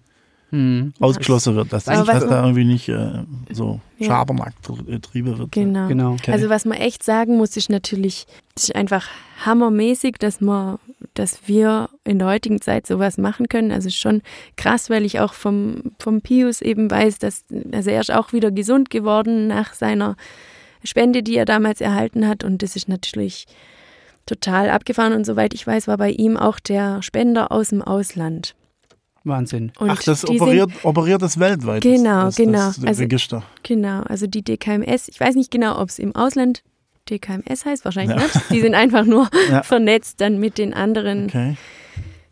hm. 0.51 0.93
ausgeschlossen 0.99 1.55
wird, 1.55 1.73
dass, 1.73 1.85
das, 1.85 2.05
dass 2.05 2.27
da 2.27 2.43
irgendwie 2.43 2.65
nicht 2.65 2.87
äh, 2.87 3.23
so 3.51 3.79
ja. 3.97 4.07
Schabermarkttriebe 4.07 5.37
wird. 5.37 5.51
Genau. 5.51 5.87
genau. 5.87 6.13
Okay. 6.13 6.31
Also 6.31 6.49
was 6.49 6.65
man 6.65 6.77
echt 6.77 7.03
sagen 7.03 7.37
muss, 7.37 7.57
ist 7.57 7.69
natürlich, 7.69 8.27
es 8.55 8.65
ist 8.65 8.75
einfach 8.75 9.07
hammermäßig, 9.43 10.15
dass 10.19 10.41
man, 10.41 10.77
dass 11.13 11.47
wir 11.47 11.89
in 12.03 12.19
der 12.19 12.27
heutigen 12.27 12.61
Zeit 12.61 12.87
sowas 12.87 13.17
machen 13.17 13.49
können. 13.49 13.71
Also 13.71 13.89
schon 13.89 14.21
krass, 14.55 14.89
weil 14.89 15.03
ich 15.05 15.19
auch 15.19 15.33
vom, 15.33 15.81
vom 15.99 16.21
Pius 16.21 16.61
eben 16.61 16.89
weiß, 16.89 17.19
dass, 17.19 17.43
also 17.71 17.89
er 17.89 18.01
ist 18.01 18.13
auch 18.13 18.31
wieder 18.31 18.51
gesund 18.51 18.89
geworden 18.89 19.47
nach 19.47 19.73
seiner 19.73 20.15
Spende, 20.83 21.23
die 21.23 21.35
er 21.35 21.45
damals 21.45 21.81
erhalten 21.81 22.27
hat. 22.27 22.43
Und 22.43 22.61
das 22.61 22.75
ist 22.75 22.87
natürlich 22.87 23.47
total 24.25 24.69
abgefahren. 24.69 25.13
Und 25.13 25.25
soweit 25.25 25.53
ich 25.53 25.65
weiß, 25.65 25.87
war 25.87 25.97
bei 25.97 26.11
ihm 26.11 26.37
auch 26.37 26.59
der 26.59 27.01
Spender 27.01 27.51
aus 27.51 27.69
dem 27.69 27.81
Ausland. 27.81 28.55
Wahnsinn. 29.25 29.71
Und 29.79 29.89
Ach, 29.89 30.01
das 30.03 30.27
operiert, 30.27 30.71
sind, 30.71 30.85
operiert 30.85 31.21
das 31.21 31.39
weltweit. 31.39 31.83
Genau, 31.83 32.25
das, 32.25 32.35
genau. 32.35 32.67
Das 32.67 32.83
also, 32.83 33.01
Register. 33.01 33.43
Genau, 33.63 34.01
also 34.01 34.27
die 34.27 34.43
DKMS, 34.43 35.07
ich 35.07 35.19
weiß 35.19 35.35
nicht 35.35 35.51
genau, 35.51 35.79
ob 35.79 35.89
es 35.89 35.99
im 35.99 36.15
Ausland 36.15 36.63
DKMS 37.09 37.65
heißt, 37.65 37.85
wahrscheinlich 37.85 38.17
ja. 38.17 38.23
nicht. 38.23 38.49
Die 38.49 38.61
sind 38.61 38.75
einfach 38.75 39.05
nur 39.05 39.29
ja. 39.49 39.63
vernetzt 39.63 40.21
dann 40.21 40.39
mit 40.39 40.57
den 40.57 40.73
anderen 40.73 41.25
okay. 41.25 41.57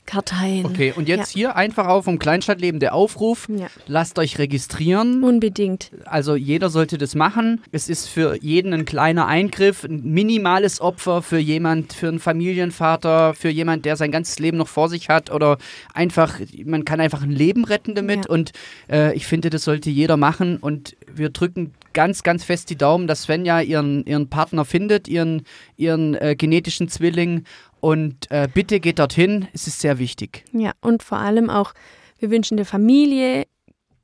Karteien. 0.06 0.66
Okay, 0.66 0.94
und 0.96 1.08
jetzt 1.08 1.34
ja. 1.34 1.40
hier 1.40 1.56
einfach 1.56 1.88
auf 1.88 2.04
vom 2.04 2.20
Kleinstadtleben 2.20 2.80
der 2.80 2.94
Aufruf. 2.94 3.48
Ja. 3.50 3.68
Lasst 3.88 4.20
euch 4.20 4.38
registrieren. 4.38 5.24
Unbedingt. 5.24 5.92
Also 6.06 6.36
jeder 6.36 6.70
sollte 6.70 6.98
das 6.98 7.16
machen. 7.16 7.62
Es 7.72 7.90
ist 7.90 8.08
für 8.08 8.36
jeden 8.42 8.74
ein 8.74 8.86
kleiner 8.86 9.28
Eingriff, 9.28 9.84
ein 9.84 10.04
minimales 10.04 10.82
Opfer 10.82 11.22
für 11.22 11.40
jemand, 11.40 11.94
für 11.94 12.10
einen 12.10 12.20
Familienvater, 12.20 13.34
für 13.34 13.50
jemand, 13.50 13.86
der 13.86 13.96
sein 13.96 14.12
ganzes 14.12 14.40
Leben 14.40 14.58
noch 14.58 14.68
vor 14.68 14.90
sich 14.90 15.10
hat 15.10 15.32
oder 15.32 15.58
einfach, 15.94 16.40
man 16.66 16.86
kann 16.86 17.00
einfach 17.00 17.24
ein 17.24 17.32
Leben 17.32 17.64
retten 17.64 17.96
damit. 17.96 18.26
Ja. 18.26 18.32
Und 18.32 18.52
äh, 18.92 19.16
ich 19.16 19.26
finde, 19.26 19.50
das 19.50 19.64
sollte 19.64 19.90
jeder 19.90 20.18
machen. 20.18 20.58
Und 20.58 20.96
wir 21.14 21.30
drücken 21.30 21.74
ganz, 21.94 22.24
ganz 22.24 22.44
fest 22.44 22.70
die 22.70 22.76
Daumen, 22.76 23.08
dass 23.08 23.24
Svenja 23.24 23.62
ihren, 23.62 24.06
ihren 24.06 24.28
Partner 24.28 24.66
findet, 24.66 25.08
ihren, 25.08 25.44
ihren 25.78 26.16
äh, 26.16 26.36
genetischen 26.36 26.90
Zwilling 26.90 27.46
und 27.84 28.32
äh, 28.32 28.48
bitte 28.48 28.80
geht 28.80 29.00
dorthin, 29.00 29.50
es 29.52 29.68
ist 29.68 29.82
sehr 29.82 30.00
wichtig. 30.00 30.46
Ja, 30.54 30.72
und 30.80 31.04
vor 31.04 31.18
allem 31.18 31.50
auch, 31.50 31.74
wir 32.18 32.32
wünschen 32.32 32.56
der 32.56 32.66
Familie 32.66 33.46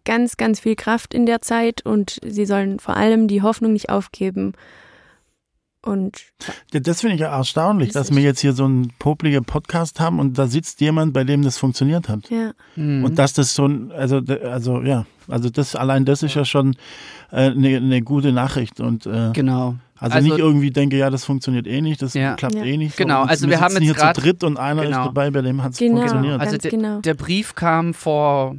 ganz, 0.03 0.35
ganz 0.35 0.59
viel 0.59 0.75
Kraft 0.75 1.13
in 1.13 1.25
der 1.25 1.41
Zeit 1.41 1.85
und 1.85 2.19
sie 2.21 2.45
sollen 2.45 2.79
vor 2.79 2.97
allem 2.97 3.29
die 3.29 3.41
Hoffnung 3.41 3.71
nicht 3.71 3.89
aufgeben. 3.89 4.51
Und 5.81 6.25
ja, 6.73 6.81
das 6.81 6.99
finde 6.99 7.15
ich 7.15 7.21
ja 7.21 7.33
erstaunlich, 7.33 7.93
das 7.93 8.07
dass 8.07 8.17
wir 8.17 8.21
jetzt 8.21 8.41
hier 8.41 8.51
so 8.51 8.65
einen 8.65 8.91
popligen 8.99 9.45
Podcast 9.45 10.01
haben 10.01 10.19
und 10.19 10.37
da 10.37 10.47
sitzt 10.47 10.81
jemand, 10.81 11.13
bei 11.13 11.23
dem 11.23 11.41
das 11.41 11.57
funktioniert 11.57 12.09
hat. 12.09 12.29
Ja. 12.29 12.51
Mhm. 12.75 13.05
Und 13.05 13.17
dass 13.17 13.31
das 13.31 13.55
so 13.55 13.65
ein, 13.65 13.93
also, 13.93 14.17
also 14.43 14.81
ja, 14.81 15.05
also 15.29 15.49
das 15.49 15.77
allein 15.77 16.03
das 16.03 16.21
ist 16.21 16.35
ja 16.35 16.43
schon 16.43 16.75
eine 17.31 17.45
äh, 17.45 17.79
ne, 17.79 17.79
ne 17.79 18.01
gute 18.01 18.33
Nachricht 18.33 18.81
und 18.81 19.05
äh, 19.05 19.29
genau. 19.31 19.75
Also, 19.99 20.15
also, 20.15 20.27
nicht 20.29 20.37
irgendwie 20.37 20.71
denke, 20.71 20.97
ja, 20.97 21.09
das 21.09 21.25
funktioniert 21.25 21.67
eh 21.67 21.81
nicht, 21.81 22.01
das 22.01 22.13
ja. 22.13 22.35
klappt 22.35 22.55
ja. 22.55 22.63
eh 22.63 22.77
nicht. 22.77 22.95
So. 22.95 23.03
Genau, 23.03 23.23
also 23.23 23.47
wir, 23.47 23.51
wir 23.51 23.61
haben 23.61 23.73
jetzt 23.73 23.83
hier 23.83 23.93
grad, 23.93 24.15
zu 24.15 24.21
dritt 24.21 24.43
und 24.43 24.57
einer 24.57 24.83
genau. 24.83 25.01
ist 25.01 25.05
dabei, 25.07 25.29
bei 25.29 25.41
dem 25.41 25.61
hat 25.61 25.73
es 25.73 25.77
genau, 25.77 25.97
funktioniert. 25.97 26.39
Also 26.39 26.57
de, 26.57 26.71
genau. 26.71 27.01
der 27.01 27.13
Brief 27.15 27.55
kam 27.55 27.93
vor 27.93 28.55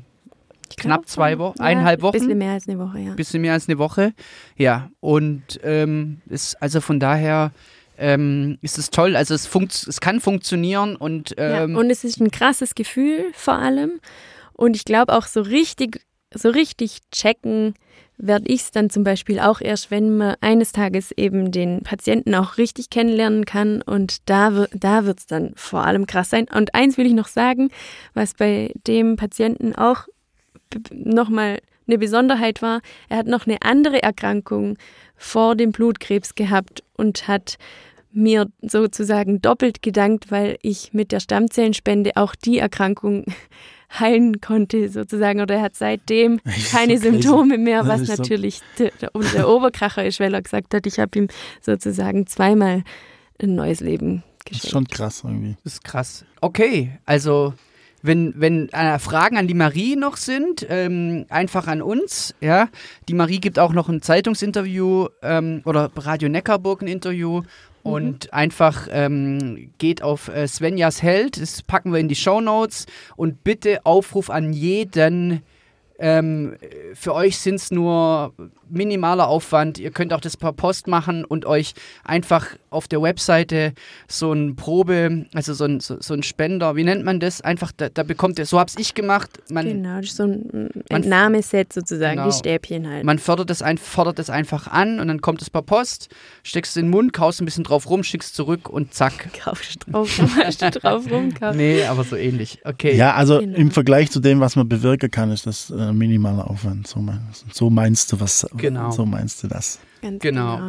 knapp 0.76 1.08
zwei 1.08 1.38
Wochen, 1.38 1.58
ja, 1.58 1.64
eineinhalb 1.64 2.02
Wochen. 2.02 2.12
Bisschen 2.12 2.38
mehr 2.38 2.52
als 2.52 2.68
eine 2.68 2.78
Woche, 2.78 2.98
ja. 2.98 3.14
Bisschen 3.14 3.40
mehr 3.40 3.54
als 3.54 3.68
eine 3.68 3.78
Woche, 3.78 4.12
ja. 4.56 4.90
Und 5.00 5.42
ähm, 5.62 6.20
ist 6.28 6.60
also 6.62 6.80
von 6.80 7.00
daher 7.00 7.52
ähm, 7.96 8.58
ist 8.60 8.78
es 8.78 8.90
toll. 8.90 9.16
Also 9.16 9.34
es, 9.34 9.46
funkt, 9.46 9.72
es 9.72 10.00
kann 10.00 10.20
funktionieren 10.20 10.96
und 10.96 11.34
ähm, 11.38 11.72
ja, 11.72 11.78
und 11.78 11.90
es 11.90 12.04
ist 12.04 12.20
ein 12.20 12.30
krasses 12.30 12.74
Gefühl 12.74 13.26
vor 13.32 13.54
allem. 13.54 14.00
Und 14.52 14.76
ich 14.76 14.84
glaube 14.84 15.14
auch 15.14 15.26
so 15.26 15.40
richtig, 15.40 16.04
so 16.34 16.50
richtig 16.50 16.98
checken 17.10 17.74
werde 18.22 18.46
ich 18.48 18.62
es 18.62 18.70
dann 18.70 18.90
zum 18.90 19.04
Beispiel 19.04 19.40
auch 19.40 19.60
erst, 19.60 19.90
wenn 19.90 20.16
man 20.16 20.36
eines 20.40 20.72
Tages 20.72 21.12
eben 21.12 21.50
den 21.50 21.82
Patienten 21.82 22.34
auch 22.34 22.58
richtig 22.58 22.90
kennenlernen 22.90 23.44
kann. 23.44 23.82
Und 23.82 24.28
da, 24.28 24.66
da 24.72 25.04
wird 25.04 25.20
es 25.20 25.26
dann 25.26 25.52
vor 25.56 25.84
allem 25.84 26.06
krass 26.06 26.30
sein. 26.30 26.46
Und 26.54 26.74
eins 26.74 26.98
will 26.98 27.06
ich 27.06 27.14
noch 27.14 27.28
sagen, 27.28 27.70
was 28.14 28.34
bei 28.34 28.72
dem 28.86 29.16
Patienten 29.16 29.74
auch 29.74 30.06
nochmal 30.92 31.60
eine 31.86 31.98
Besonderheit 31.98 32.62
war, 32.62 32.80
er 33.08 33.18
hat 33.18 33.26
noch 33.26 33.46
eine 33.46 33.62
andere 33.62 34.02
Erkrankung 34.02 34.76
vor 35.16 35.56
dem 35.56 35.72
Blutkrebs 35.72 36.34
gehabt 36.34 36.84
und 36.96 37.26
hat 37.26 37.56
mir 38.12 38.46
sozusagen 38.62 39.40
doppelt 39.40 39.82
gedankt, 39.82 40.30
weil 40.30 40.56
ich 40.62 40.92
mit 40.92 41.12
der 41.12 41.20
Stammzellenspende 41.20 42.12
auch 42.16 42.34
die 42.34 42.58
Erkrankung 42.58 43.24
heilen 43.98 44.40
konnte, 44.40 44.88
sozusagen. 44.88 45.40
Oder 45.40 45.56
er 45.56 45.62
hat 45.62 45.76
seitdem 45.76 46.40
keine 46.70 46.96
so 46.98 47.04
Symptome 47.10 47.58
mehr, 47.58 47.86
was 47.86 48.08
natürlich 48.08 48.60
so 48.76 48.84
der, 48.84 49.10
der 49.34 49.48
Oberkracher 49.48 50.04
ist, 50.04 50.20
weil 50.20 50.34
er 50.34 50.42
gesagt 50.42 50.74
hat, 50.74 50.86
ich 50.86 50.98
habe 50.98 51.18
ihm 51.18 51.28
sozusagen 51.60 52.26
zweimal 52.26 52.84
ein 53.42 53.54
neues 53.54 53.80
Leben 53.80 54.22
geschenkt. 54.44 54.50
Das 54.50 54.64
ist 54.64 54.70
schon 54.70 54.86
krass 54.86 55.22
irgendwie. 55.24 55.56
Das 55.64 55.74
ist 55.74 55.84
krass. 55.84 56.24
Okay, 56.40 56.98
also 57.06 57.54
wenn, 58.02 58.34
wenn 58.36 58.68
äh, 58.70 58.98
Fragen 58.98 59.36
an 59.36 59.46
die 59.46 59.54
Marie 59.54 59.96
noch 59.96 60.16
sind, 60.16 60.66
ähm, 60.68 61.26
einfach 61.28 61.66
an 61.66 61.82
uns. 61.82 62.34
Ja, 62.40 62.68
die 63.08 63.14
Marie 63.14 63.40
gibt 63.40 63.58
auch 63.58 63.72
noch 63.72 63.88
ein 63.88 64.00
Zeitungsinterview 64.00 65.08
ähm, 65.22 65.62
oder 65.64 65.90
Radio 65.96 66.28
Neckarburg 66.28 66.82
ein 66.82 66.88
Interview. 66.88 67.42
Und 67.82 68.26
mhm. 68.26 68.30
einfach 68.32 68.88
ähm, 68.90 69.70
geht 69.78 70.02
auf 70.02 70.28
äh, 70.28 70.46
Svenjas 70.46 71.02
Held, 71.02 71.40
das 71.40 71.62
packen 71.62 71.92
wir 71.92 72.00
in 72.00 72.08
die 72.08 72.14
Show 72.14 72.40
Notes. 72.40 72.86
Und 73.16 73.42
bitte 73.44 73.84
Aufruf 73.84 74.30
an 74.30 74.52
jeden, 74.52 75.42
Ähm, 76.00 76.56
für 76.94 77.14
euch 77.14 77.38
sind 77.38 77.56
es 77.56 77.70
nur 77.70 78.32
minimaler 78.70 79.28
Aufwand. 79.28 79.78
Ihr 79.78 79.90
könnt 79.90 80.12
auch 80.12 80.20
das 80.20 80.36
per 80.36 80.52
Post 80.52 80.86
machen 80.86 81.24
und 81.24 81.44
euch 81.44 81.74
einfach 82.04 82.46
auf 82.70 82.88
der 82.88 83.02
Webseite 83.02 83.74
so 84.08 84.32
ein 84.32 84.56
Probe, 84.56 85.26
also 85.34 85.52
so 85.54 85.64
ein, 85.64 85.80
so, 85.80 85.96
so 86.00 86.14
ein 86.14 86.22
Spender, 86.22 86.76
wie 86.76 86.84
nennt 86.84 87.04
man 87.04 87.20
das? 87.20 87.40
Einfach, 87.40 87.72
da, 87.76 87.88
da 87.88 88.02
bekommt 88.02 88.38
ihr, 88.38 88.46
so 88.46 88.58
habe 88.58 88.70
ich 88.78 88.94
gemacht. 88.94 89.30
Man, 89.50 89.66
genau, 89.66 90.00
so 90.02 90.22
ein 90.22 90.70
Entnahmeset 90.88 91.72
sozusagen, 91.72 92.16
genau, 92.16 92.30
die 92.30 92.36
Stäbchen 92.36 92.88
halt. 92.88 93.04
Man 93.04 93.18
fördert 93.18 93.50
das, 93.50 93.60
ein, 93.60 93.76
fordert 93.76 94.18
das 94.18 94.30
einfach 94.30 94.68
an 94.68 95.00
und 95.00 95.08
dann 95.08 95.20
kommt 95.20 95.42
es 95.42 95.50
per 95.50 95.62
Post, 95.62 96.08
steckst 96.44 96.72
es 96.72 96.76
in 96.76 96.86
den 96.86 96.90
Mund, 96.90 97.12
kaust 97.12 97.42
ein 97.42 97.44
bisschen 97.44 97.64
drauf 97.64 97.90
rum, 97.90 98.04
schickst 98.04 98.34
zurück 98.34 98.68
und 98.68 98.94
zack. 98.94 99.30
Kaufst 99.44 99.86
drauf 99.86 100.18
rum, 100.18 100.30
hast 100.44 100.62
du 100.62 100.70
drauf 100.70 101.10
rum 101.10 101.34
Nee, 101.54 101.84
aber 101.84 102.04
so 102.04 102.16
ähnlich. 102.16 102.60
Okay. 102.64 102.94
Ja, 102.94 103.14
also 103.14 103.40
genau. 103.40 103.58
im 103.58 103.70
Vergleich 103.70 104.10
zu 104.10 104.20
dem, 104.20 104.40
was 104.40 104.56
man 104.56 104.68
bewirken 104.68 105.10
kann, 105.10 105.30
ist 105.32 105.46
das 105.46 105.70
äh, 105.70 105.89
minimaler 105.92 106.48
Aufwand. 106.50 106.86
So, 106.86 107.00
mein, 107.00 107.20
so 107.52 107.70
meinst 107.70 108.12
du 108.12 108.20
was 108.20 108.46
Genau. 108.56 108.90
So 108.90 109.06
meinst 109.06 109.42
du 109.42 109.48
das. 109.48 109.78
Ganz 110.02 110.22
genau. 110.22 110.56
genau. 110.56 110.66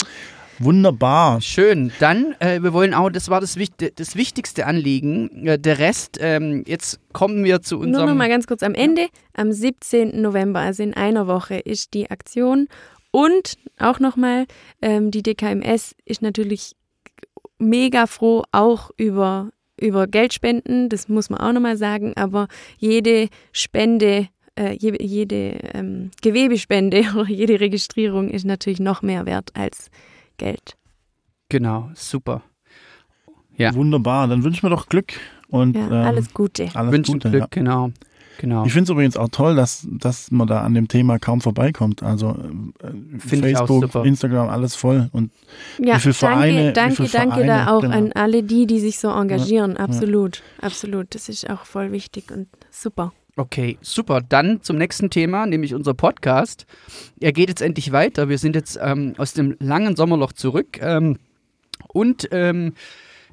Wunderbar. 0.60 1.42
Schön. 1.42 1.92
Dann, 2.00 2.36
äh, 2.40 2.62
wir 2.62 2.72
wollen 2.72 2.94
auch, 2.94 3.10
das 3.10 3.30
war 3.30 3.42
das, 3.42 3.58
das 3.96 4.16
wichtigste 4.16 4.68
Anliegen. 4.68 5.48
Äh, 5.48 5.58
der 5.58 5.80
Rest, 5.80 6.20
ähm, 6.22 6.64
jetzt 6.68 7.00
kommen 7.14 7.44
wir 7.44 7.62
zu 7.62 7.80
unserem. 7.80 8.06
Nur 8.06 8.14
noch 8.14 8.18
mal 8.18 8.30
ganz 8.30 8.46
kurz 8.46 8.62
am 8.62 8.76
Ende. 8.76 9.08
Am 9.34 9.52
17. 9.52 10.22
November, 10.22 10.60
also 10.60 10.84
in 10.84 10.94
einer 10.94 11.26
Woche, 11.26 11.58
ist 11.58 11.96
die 11.96 12.12
Aktion. 12.12 12.68
Und 13.12 13.58
auch 13.80 14.00
nochmal, 14.00 14.46
ähm, 14.82 15.10
die 15.10 15.24
DKMS 15.24 15.96
ist 16.06 16.22
natürlich 16.22 16.76
mega 17.58 18.06
froh 18.06 18.44
auch 18.52 18.92
über, 18.98 19.50
über 19.80 20.06
Geldspenden. 20.06 20.90
Das 20.90 21.10
muss 21.10 21.30
man 21.32 21.40
auch 21.40 21.54
nochmal 21.54 21.78
sagen. 21.78 22.14
Aber 22.18 22.48
jede 22.78 23.30
Spende 23.52 24.28
äh, 24.62 24.78
jede, 24.80 25.04
jede 25.04 25.36
ähm, 25.74 26.12
Gewebespende 26.22 27.04
oder 27.16 27.30
jede 27.30 27.60
Registrierung 27.60 28.30
ist 28.30 28.46
natürlich 28.46 28.80
noch 28.80 29.02
mehr 29.02 29.26
wert 29.26 29.52
als 29.56 29.90
Geld. 30.38 30.78
Genau, 31.50 31.90
super. 31.96 32.44
Ja. 33.58 33.74
Wunderbar, 33.76 34.28
dann 34.28 34.44
wünschen 34.44 34.64
wir 34.64 34.70
doch 34.70 34.88
Glück 34.88 35.14
und 35.50 35.76
ja, 35.76 35.86
ähm, 35.88 35.94
alles 35.94 36.34
Gute. 36.34 36.70
Alles 36.74 36.94
wünschen 36.94 37.14
Gute, 37.14 37.30
Glück, 37.30 37.42
ja. 37.42 37.48
genau. 37.50 37.92
Genau. 38.38 38.66
Ich 38.66 38.74
finde 38.74 38.86
es 38.86 38.90
übrigens 38.90 39.18
auch 39.18 39.28
toll, 39.30 39.56
dass, 39.56 39.88
dass 39.88 40.32
man 40.32 40.48
da 40.48 40.62
an 40.62 40.74
dem 40.74 40.88
Thema 40.88 41.20
kaum 41.20 41.42
vorbeikommt. 41.42 42.02
Also 42.02 42.36
äh, 42.82 43.20
Facebook, 43.20 43.94
Instagram, 44.04 44.50
alles 44.50 44.74
voll. 44.74 45.10
Und 45.12 45.32
ja, 45.78 45.98
wie 45.98 46.00
viele 46.00 46.14
Vereine. 46.16 46.74
Danke, 46.74 46.96
viele 46.96 47.10
danke 47.10 47.36
Vereine, 47.36 47.66
da 47.66 47.76
auch 47.76 47.82
genau. 47.82 47.96
an 47.96 48.12
alle 48.14 48.42
die, 48.42 48.66
die 48.66 48.80
sich 48.80 48.98
so 48.98 49.10
engagieren. 49.10 49.74
Ja, 49.74 49.82
absolut, 49.82 50.38
ja. 50.38 50.64
absolut. 50.68 51.14
Das 51.14 51.30
ist 51.30 51.48
auch 51.52 51.66
voll 51.66 51.92
wichtig 51.92 52.32
und 52.32 52.48
super. 52.72 53.12
Okay, 53.38 53.78
super. 53.82 54.22
Dann 54.22 54.62
zum 54.62 54.78
nächsten 54.78 55.10
Thema, 55.10 55.46
nämlich 55.46 55.74
unser 55.74 55.94
Podcast. 55.94 56.66
Er 57.20 57.32
geht 57.32 57.50
jetzt 57.50 57.62
endlich 57.62 57.92
weiter. 57.92 58.28
Wir 58.28 58.38
sind 58.38 58.56
jetzt 58.56 58.78
ähm, 58.82 59.14
aus 59.18 59.34
dem 59.34 59.56
langen 59.60 59.96
Sommerloch 59.96 60.34
zurück. 60.34 60.80
Ähm, 60.82 61.18
und 61.88 62.28
ähm, 62.32 62.74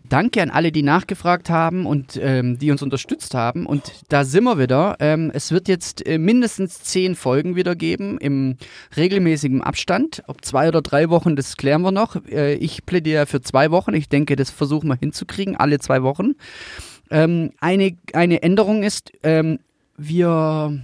danke 0.09 0.41
an 0.41 0.51
alle, 0.51 0.71
die 0.71 0.83
nachgefragt 0.83 1.51
haben 1.51 1.85
und 1.85 2.19
ähm, 2.23 2.59
die 2.59 2.71
uns 2.71 2.81
unterstützt 2.83 3.35
haben. 3.35 3.67
Und 3.67 3.93
da 4.09 4.25
sind 4.25 4.45
wir 4.45 4.59
wieder. 4.59 4.97
Ähm, 5.01 5.31
es 5.35 5.51
wird 5.51 5.67
jetzt 5.67 6.07
äh, 6.07 6.19
mindestens 6.19 6.83
zehn 6.83 7.17
Folgen 7.17 7.57
wieder 7.57 7.75
geben 7.75 8.19
im 8.19 8.57
regelmäßigen 8.97 9.63
Abstand. 9.63 10.23
Ob 10.29 10.45
zwei 10.45 10.69
oder 10.69 10.81
drei 10.81 11.11
Wochen, 11.11 11.35
das 11.35 11.57
klären 11.57 11.83
wir 11.83 11.93
noch. 11.93 12.17
Äh, 12.29 12.55
ich 12.55 12.87
plädiere 12.87 13.27
für 13.27 13.41
zwei 13.41 13.73
Wochen. 13.73 13.95
Ich 13.95 14.09
denke, 14.09 14.37
das 14.37 14.51
versuchen 14.51 14.89
wir 14.89 14.97
hinzukriegen, 14.97 15.57
alle 15.57 15.81
zwei 15.81 16.03
Wochen. 16.05 16.35
Ähm, 17.11 17.51
eine, 17.61 17.97
eine 18.13 18.43
Änderung 18.43 18.83
ist, 18.83 19.13
ähm, 19.23 19.59
wir 19.99 20.81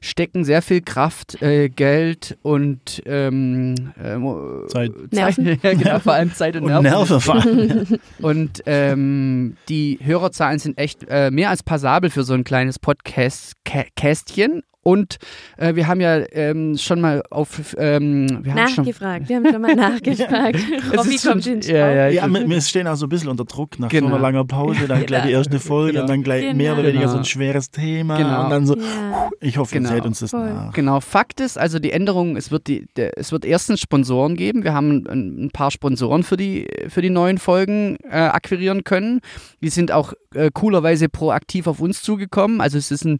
stecken 0.00 0.44
sehr 0.44 0.62
viel 0.62 0.80
Kraft, 0.80 1.40
äh, 1.42 1.68
Geld 1.68 2.38
und 2.42 3.02
ähm, 3.06 3.74
äh, 4.02 4.66
Zeit. 4.68 4.92
Zeit 5.12 5.38
ja, 5.62 5.74
genau, 5.74 5.98
vor 5.98 6.14
allem 6.14 6.32
Zeit 6.34 6.56
und, 6.56 6.64
und 6.70 6.82
Nerven. 6.82 7.20
Nerven 7.26 7.98
und 8.20 8.62
ähm, 8.66 9.56
die 9.68 9.98
Hörerzahlen 10.02 10.58
sind 10.58 10.78
echt 10.78 11.06
äh, 11.08 11.30
mehr 11.30 11.50
als 11.50 11.62
passabel 11.62 12.10
für 12.10 12.24
so 12.24 12.34
ein 12.34 12.44
kleines 12.44 12.78
Podcast-Kästchen. 12.78 14.62
Und 14.88 15.18
äh, 15.58 15.74
wir 15.74 15.86
haben 15.86 16.00
ja 16.00 16.24
ähm, 16.32 16.78
schon 16.78 17.02
mal 17.02 17.22
auf. 17.30 17.76
Ähm, 17.78 18.40
wir 18.42 18.54
nachgefragt, 18.54 19.26
schon, 19.26 19.28
wir 19.28 19.36
haben 19.36 19.52
schon 19.52 19.60
mal 19.60 19.74
nachgefragt. 19.74 20.60
Robby 20.96 21.16
kommt 21.18 21.44
schon, 21.44 21.60
ja, 21.60 21.90
ja, 21.92 22.08
ja, 22.08 22.26
wir, 22.26 22.48
wir 22.48 22.60
stehen 22.62 22.86
auch 22.86 22.94
so 22.94 23.04
ein 23.04 23.10
bisschen 23.10 23.28
unter 23.28 23.44
Druck 23.44 23.78
nach 23.78 23.90
genau. 23.90 24.08
so 24.08 24.14
einer 24.14 24.22
langen 24.22 24.46
Pause, 24.46 24.88
dann 24.88 25.04
gleich 25.04 25.22
die 25.24 25.28
genau. 25.28 25.38
erste 25.40 25.60
Folge 25.60 25.92
genau. 25.92 26.04
und 26.04 26.08
dann 26.08 26.22
gleich 26.22 26.42
genau. 26.42 26.56
mehr 26.56 26.72
oder 26.72 26.84
weniger 26.84 27.08
so 27.08 27.18
ein 27.18 27.26
schweres 27.26 27.70
Thema. 27.70 28.16
Genau. 28.16 28.44
Und 28.44 28.50
dann 28.50 28.66
so, 28.66 28.76
ja. 28.76 29.28
ich 29.40 29.58
hoffe, 29.58 29.74
genau. 29.88 29.96
seht 29.96 30.06
uns 30.06 30.18
das 30.20 30.30
Voll. 30.30 30.52
nach. 30.52 30.72
Genau, 30.72 31.00
Fakt 31.00 31.40
ist, 31.40 31.58
also 31.58 31.78
die 31.78 31.92
Änderung, 31.92 32.36
es 32.36 32.50
wird, 32.50 32.66
die, 32.66 32.86
der, 32.96 33.18
es 33.18 33.32
wird 33.32 33.44
erstens 33.44 33.80
Sponsoren 33.80 34.36
geben. 34.36 34.64
Wir 34.64 34.74
haben 34.74 35.04
ein, 35.08 35.44
ein, 35.44 35.50
paar 35.50 35.70
Sponsoren 35.70 36.22
für 36.22 36.36
die, 36.36 36.66
für 36.88 37.02
die 37.02 37.10
neuen 37.10 37.38
Folgen 37.38 37.96
äh, 38.10 38.16
akquirieren 38.16 38.84
können. 38.84 39.20
Die 39.60 39.70
sind 39.70 39.92
auch 39.92 40.12
äh, 40.34 40.50
coolerweise 40.52 41.08
proaktiv 41.08 41.66
auf 41.66 41.80
uns 41.80 42.02
zugekommen. 42.02 42.60
Also 42.60 42.78
es 42.78 42.90
ist 42.90 43.04
ein, 43.04 43.18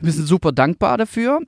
wir 0.00 0.12
sind 0.12 0.26
super 0.26 0.52
dankbar 0.52 0.98
dafür. 0.98 1.40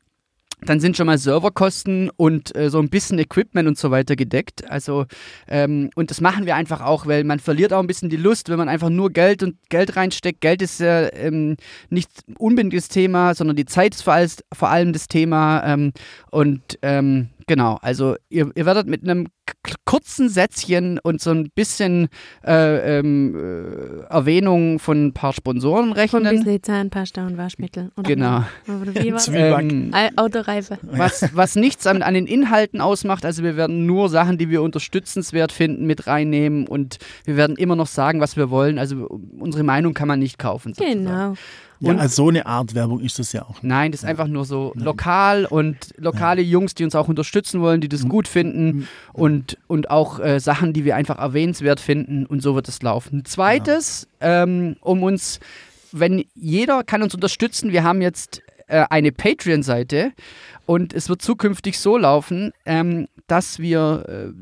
Dann 0.65 0.81
sind 0.81 0.97
schon 0.97 1.07
mal 1.07 1.19
Serverkosten 1.19 2.11
und 2.17 2.55
äh, 2.57 2.71
so 2.71 2.79
ein 2.79 2.89
bisschen 2.89 3.19
Equipment 3.19 3.69
und 3.69 3.79
so 3.79 3.91
weiter 3.91 4.17
gedeckt. 4.17 4.69
Also, 4.71 5.07
ähm, 5.49 5.91
und 5.95 6.11
das 6.11 6.21
machen 6.21 6.47
wir 6.47 6.57
einfach 6.57 6.81
auch, 6.81 7.07
weil 7.07 7.25
man 7.25 7.41
verliert 7.41 7.73
auch 7.73 7.81
ein 7.81 7.87
bisschen 7.87 8.11
die 8.11 8.17
Lust, 8.17 8.49
wenn 8.49 8.59
man 8.59 8.69
einfach 8.69 8.91
nur 8.91 9.11
Geld 9.11 9.43
und 9.43 9.57
Geld 9.69 9.97
reinsteckt. 9.97 10.41
Geld 10.41 10.63
ist 10.63 10.81
ja 10.81 11.13
ähm, 11.13 11.57
nicht 11.91 12.11
unbedingt 12.39 12.75
das 12.75 12.89
Thema, 12.89 13.35
sondern 13.35 13.57
die 13.57 13.65
Zeit 13.65 13.95
ist 13.95 14.03
vor, 14.03 14.15
alles, 14.15 14.45
vor 14.53 14.69
allem 14.69 14.93
das 14.93 15.09
Thema. 15.09 15.65
Ähm, 15.65 15.93
und 16.31 16.79
ähm, 16.83 17.29
Genau, 17.47 17.79
also 17.83 18.17
ihr, 18.29 18.51
ihr 18.55 18.67
werdet 18.67 18.87
mit 18.87 19.03
einem 19.03 19.27
kurzen 19.85 20.29
Sätzchen 20.29 20.99
und 20.99 21.21
so 21.21 21.31
ein 21.31 21.51
bisschen 21.55 22.09
äh, 22.47 22.99
ähm, 22.99 23.35
äh, 23.37 24.13
Erwähnung 24.13 24.79
von 24.79 25.07
ein 25.07 25.13
paar 25.13 25.33
Sponsoren 25.33 25.93
rechnen. 25.93 26.23
Und 26.23 26.29
ein 26.29 26.37
bisschen 26.45 26.63
Zahnpasta 26.63 27.27
und 27.27 27.37
Waschmittel. 27.37 27.91
Oder 27.97 28.09
genau. 28.09 28.45
ähm, 29.33 29.93
Autoreife. 30.17 30.79
Was, 30.83 31.31
was 31.35 31.57
nichts 31.57 31.87
an, 31.87 32.03
an 32.03 32.15
den 32.15 32.27
Inhalten 32.27 32.81
ausmacht, 32.81 33.25
also 33.25 33.43
wir 33.43 33.57
werden 33.57 33.87
nur 33.87 34.09
Sachen, 34.09 34.39
die 34.39 34.49
wir 34.51 34.63
unterstützenswert 34.63 35.53
finden, 35.53 35.87
mit 35.87 36.07
reinnehmen 36.07 36.67
und 36.67 36.99
wir 37.25 37.37
werden 37.37 37.57
immer 37.57 37.77
noch 37.77 37.89
sagen, 37.89 38.21
was 38.21 38.37
wir 38.37 38.51
wollen. 38.51 38.79
Also 38.79 39.07
unsere 39.39 39.65
Meinung 39.65 39.95
kann 39.95 40.09
man 40.09 40.19
nicht 40.19 40.39
kaufen. 40.39 40.75
Sozusagen. 40.75 41.05
Genau. 41.05 41.35
Ja, 41.83 41.97
also 41.97 42.15
so 42.15 42.29
eine 42.29 42.47
Art 42.47 42.75
Werbung 42.77 43.01
ist 43.01 43.19
das 43.19 43.33
ja 43.33 43.43
auch. 43.43 43.57
Nein, 43.63 43.91
das 43.91 44.03
ist 44.03 44.09
einfach 44.09 44.29
nur 44.29 44.45
so 44.45 44.73
lokal 44.77 45.47
und 45.47 45.77
lokale 45.97 46.41
ja. 46.41 46.49
Jungs, 46.49 46.75
die 46.75 46.85
uns 46.85 46.95
auch 46.95 47.09
unterstützen 47.09 47.61
wollen, 47.61 47.81
die 47.81 47.89
das 47.89 48.05
mhm. 48.05 48.09
gut 48.09 48.29
finden 48.29 48.67
mhm. 48.67 48.87
Und, 49.33 49.59
und 49.67 49.91
auch 49.91 50.21
äh, 50.21 50.41
Sachen, 50.41 50.73
die 50.73 50.85
wir 50.85 50.97
einfach 50.97 51.19
erwähnenswert 51.19 51.81
finden 51.81 52.27
und 52.27 52.41
so 52.41 52.55
wird 52.55 52.69
es 52.69 52.83
laufen. 52.83 53.25
Zweites, 53.25 54.07
ja. 54.21 54.43
ähm, 54.43 54.77
um 54.81 55.03
uns, 55.03 55.41
wenn 55.91 56.25
jeder 56.35 56.85
kann 56.85 57.03
uns 57.03 57.15
unterstützen, 57.15 57.73
wir 57.73 57.83
haben 57.83 58.03
jetzt 58.03 58.43
äh, 58.69 58.85
eine 58.91 59.11
Patreon-Seite 59.11 60.13
und 60.67 60.93
es 60.93 61.09
wird 61.09 61.23
zukünftig 61.23 61.79
so 61.79 61.97
laufen, 61.97 62.53
ähm, 62.67 63.09
dass 63.27 63.59
wir 63.59 64.05
äh, 64.09 64.33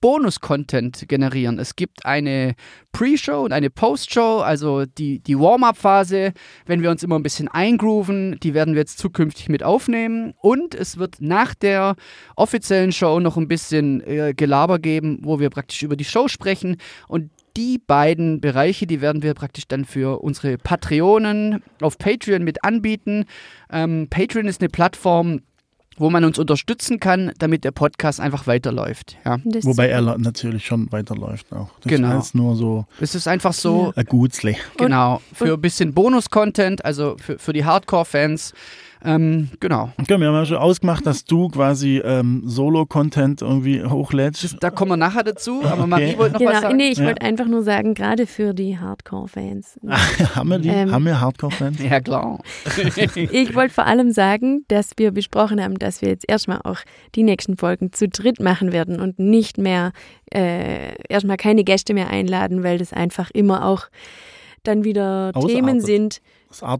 Bonus-Content 0.00 1.08
generieren. 1.08 1.58
Es 1.58 1.76
gibt 1.76 2.06
eine 2.06 2.54
Pre-Show 2.92 3.42
und 3.42 3.52
eine 3.52 3.70
Post-Show, 3.70 4.38
also 4.38 4.84
die, 4.86 5.20
die 5.20 5.38
Warm-up-Phase, 5.38 6.32
wenn 6.66 6.82
wir 6.82 6.90
uns 6.90 7.02
immer 7.02 7.18
ein 7.18 7.22
bisschen 7.22 7.48
eingrooven, 7.48 8.38
die 8.42 8.54
werden 8.54 8.74
wir 8.74 8.80
jetzt 8.80 8.98
zukünftig 8.98 9.48
mit 9.48 9.62
aufnehmen. 9.62 10.34
Und 10.40 10.74
es 10.74 10.98
wird 10.98 11.16
nach 11.20 11.54
der 11.54 11.96
offiziellen 12.36 12.92
Show 12.92 13.20
noch 13.20 13.36
ein 13.36 13.48
bisschen 13.48 14.00
äh, 14.06 14.34
Gelaber 14.36 14.78
geben, 14.78 15.18
wo 15.22 15.40
wir 15.40 15.50
praktisch 15.50 15.82
über 15.82 15.96
die 15.96 16.04
Show 16.04 16.28
sprechen. 16.28 16.76
Und 17.08 17.30
die 17.58 17.78
beiden 17.78 18.40
Bereiche, 18.40 18.86
die 18.86 19.00
werden 19.00 19.22
wir 19.24 19.34
praktisch 19.34 19.66
dann 19.66 19.84
für 19.84 20.22
unsere 20.22 20.58
Patreonen 20.58 21.60
auf 21.80 21.98
Patreon 21.98 22.44
mit 22.44 22.62
anbieten. 22.62 23.24
Ähm, 23.70 24.06
Patreon 24.08 24.46
ist 24.46 24.60
eine 24.60 24.68
Plattform, 24.68 25.40
wo 25.98 26.10
man 26.10 26.24
uns 26.24 26.38
unterstützen 26.38 27.00
kann, 27.00 27.32
damit 27.38 27.64
der 27.64 27.72
Podcast 27.72 28.20
einfach 28.20 28.46
weiterläuft. 28.46 29.16
Ja. 29.24 29.38
Wobei 29.62 29.88
er 29.88 30.18
natürlich 30.18 30.66
schon 30.66 30.90
weiterläuft 30.92 31.52
auch. 31.52 31.70
Das 31.80 31.90
genau. 31.90 32.18
ist 32.18 32.34
nur 32.34 32.56
so. 32.56 32.86
Es 33.00 33.14
ist 33.14 33.28
einfach 33.28 33.52
so. 33.52 33.92
Ein 33.96 34.06
Gutsle. 34.06 34.56
Genau. 34.76 35.20
Für 35.32 35.54
ein 35.54 35.60
bisschen 35.60 35.92
Bonus-Content, 35.94 36.84
also 36.84 37.16
für, 37.18 37.38
für 37.38 37.52
die 37.52 37.64
Hardcore-Fans. 37.64 38.54
Ähm, 39.04 39.50
genau. 39.60 39.90
Okay, 40.00 40.18
wir 40.18 40.28
haben 40.28 40.34
ja 40.34 40.46
schon 40.46 40.56
ausgemacht, 40.56 41.06
dass 41.06 41.24
du 41.24 41.48
quasi 41.48 41.98
ähm, 42.04 42.42
Solo-Content 42.44 43.42
irgendwie 43.42 43.84
hochlädst. 43.84 44.56
Da 44.60 44.70
kommen 44.70 44.92
wir 44.92 44.96
nachher 44.96 45.22
dazu, 45.22 45.62
aber 45.64 45.80
okay. 45.82 45.86
Marie 45.86 46.18
wollte 46.18 46.32
noch 46.32 46.38
genau, 46.40 46.52
was 46.52 46.60
sagen. 46.62 46.76
Nee, 46.76 46.88
ich 46.88 46.98
ja. 46.98 47.06
wollte 47.06 47.22
einfach 47.22 47.46
nur 47.46 47.62
sagen, 47.62 47.94
gerade 47.94 48.26
für 48.26 48.54
die 48.54 48.78
Hardcore-Fans. 48.78 49.78
haben 50.34 50.48
wir 50.48 50.58
die? 50.58 50.68
Ähm, 50.68 50.90
haben 50.90 51.04
wir 51.04 51.20
Hardcore-Fans? 51.20 51.82
Ja, 51.82 52.00
klar. 52.00 52.40
ich 53.14 53.54
wollte 53.54 53.74
vor 53.74 53.86
allem 53.86 54.10
sagen, 54.10 54.64
dass 54.68 54.90
wir 54.96 55.12
besprochen 55.12 55.62
haben, 55.62 55.78
dass 55.78 56.02
wir 56.02 56.08
jetzt 56.08 56.24
erstmal 56.28 56.60
auch 56.64 56.78
die 57.14 57.22
nächsten 57.22 57.56
Folgen 57.56 57.92
zu 57.92 58.08
dritt 58.08 58.40
machen 58.40 58.72
werden 58.72 59.00
und 59.00 59.18
nicht 59.18 59.58
mehr 59.58 59.92
äh, 60.32 60.94
erstmal 61.08 61.36
keine 61.36 61.64
Gäste 61.64 61.94
mehr 61.94 62.08
einladen, 62.08 62.62
weil 62.62 62.78
das 62.78 62.92
einfach 62.92 63.30
immer 63.30 63.64
auch 63.64 63.86
dann 64.64 64.84
wieder 64.84 65.30
Ausartet. 65.34 65.56
Themen 65.56 65.80
sind, 65.80 66.20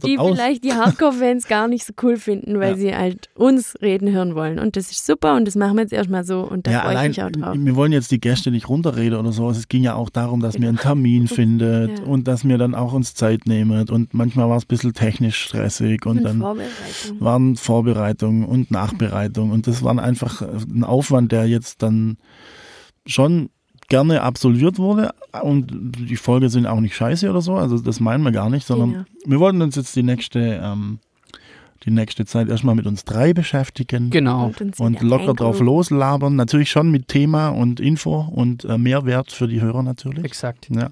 die 0.03 0.17
aus. 0.17 0.35
vielleicht 0.35 0.63
die 0.63 0.73
Hardcore-Fans 0.73 1.47
gar 1.47 1.67
nicht 1.67 1.85
so 1.85 1.93
cool 2.01 2.17
finden, 2.17 2.59
weil 2.59 2.71
ja. 2.71 2.77
sie 2.77 2.95
halt 2.95 3.29
uns 3.35 3.75
reden 3.81 4.11
hören 4.11 4.35
wollen. 4.35 4.57
Und 4.57 4.75
das 4.75 4.91
ist 4.91 5.05
super 5.05 5.35
und 5.35 5.45
das 5.45 5.55
machen 5.55 5.75
wir 5.75 5.83
jetzt 5.83 5.93
erstmal 5.93 6.23
so 6.23 6.41
und 6.41 6.65
da 6.65 6.71
ja, 6.71 6.81
freue 6.81 7.01
ich 7.03 7.07
mich 7.09 7.23
auch 7.23 7.29
drauf. 7.29 7.55
Wir 7.57 7.75
wollen 7.75 7.91
jetzt 7.91 8.11
die 8.11 8.19
Gäste 8.19 8.51
nicht 8.51 8.67
runterreden 8.67 9.19
oder 9.19 9.31
so. 9.31 9.49
Es 9.49 9.67
ging 9.67 9.83
ja 9.83 9.95
auch 9.95 10.09
darum, 10.09 10.39
dass 10.39 10.55
genau. 10.55 10.63
wir 10.63 10.69
einen 10.69 10.77
Termin 10.79 11.27
findet 11.29 11.99
ja. 11.99 12.05
und 12.05 12.27
dass 12.27 12.47
wir 12.47 12.57
dann 12.57 12.73
auch 12.73 12.93
uns 12.93 13.13
Zeit 13.13 13.45
nehmen. 13.45 13.89
Und 13.89 14.13
manchmal 14.13 14.49
war 14.49 14.57
es 14.57 14.63
ein 14.63 14.67
bisschen 14.67 14.93
technisch 14.93 15.39
stressig 15.39 16.05
und, 16.05 16.17
und 16.17 16.23
dann 16.23 16.39
Vorbereitung. 16.39 17.19
waren 17.19 17.55
Vorbereitungen 17.55 18.45
und 18.45 18.71
Nachbereitung. 18.71 19.51
Und 19.51 19.67
das 19.67 19.83
war 19.83 19.97
einfach 19.99 20.41
ein 20.41 20.83
Aufwand, 20.83 21.31
der 21.31 21.47
jetzt 21.47 21.83
dann 21.83 22.17
schon 23.05 23.49
gerne 23.89 24.21
absolviert 24.21 24.77
wurde 24.77 25.11
und 25.41 25.67
die 25.71 26.15
Folge 26.15 26.49
sind 26.49 26.65
auch 26.65 26.79
nicht 26.79 26.95
scheiße 26.95 27.29
oder 27.29 27.41
so, 27.41 27.55
also 27.55 27.79
das 27.79 27.99
meinen 27.99 28.23
wir 28.23 28.31
gar 28.31 28.49
nicht, 28.49 28.65
sondern 28.65 28.91
ja. 28.91 29.05
wir 29.25 29.39
wollten 29.39 29.61
uns 29.61 29.75
jetzt 29.75 29.95
die 29.95 30.03
nächste, 30.03 30.61
ähm, 30.63 30.99
die 31.83 31.91
nächste 31.91 32.25
Zeit 32.25 32.49
erstmal 32.49 32.75
mit 32.75 32.85
uns 32.85 33.03
drei 33.03 33.33
beschäftigen. 33.33 34.09
Genau. 34.09 34.51
Und, 34.59 34.79
und 34.79 35.01
locker 35.01 35.33
drauf 35.33 35.59
loslabern. 35.59 36.35
Natürlich 36.35 36.69
schon 36.69 36.91
mit 36.91 37.07
Thema 37.07 37.49
und 37.49 37.79
Info 37.79 38.19
und 38.19 38.65
äh, 38.65 38.77
Mehrwert 38.77 39.31
für 39.31 39.47
die 39.47 39.61
Hörer 39.61 39.81
natürlich. 39.81 40.23
Exakt. 40.23 40.67
Ja. 40.69 40.91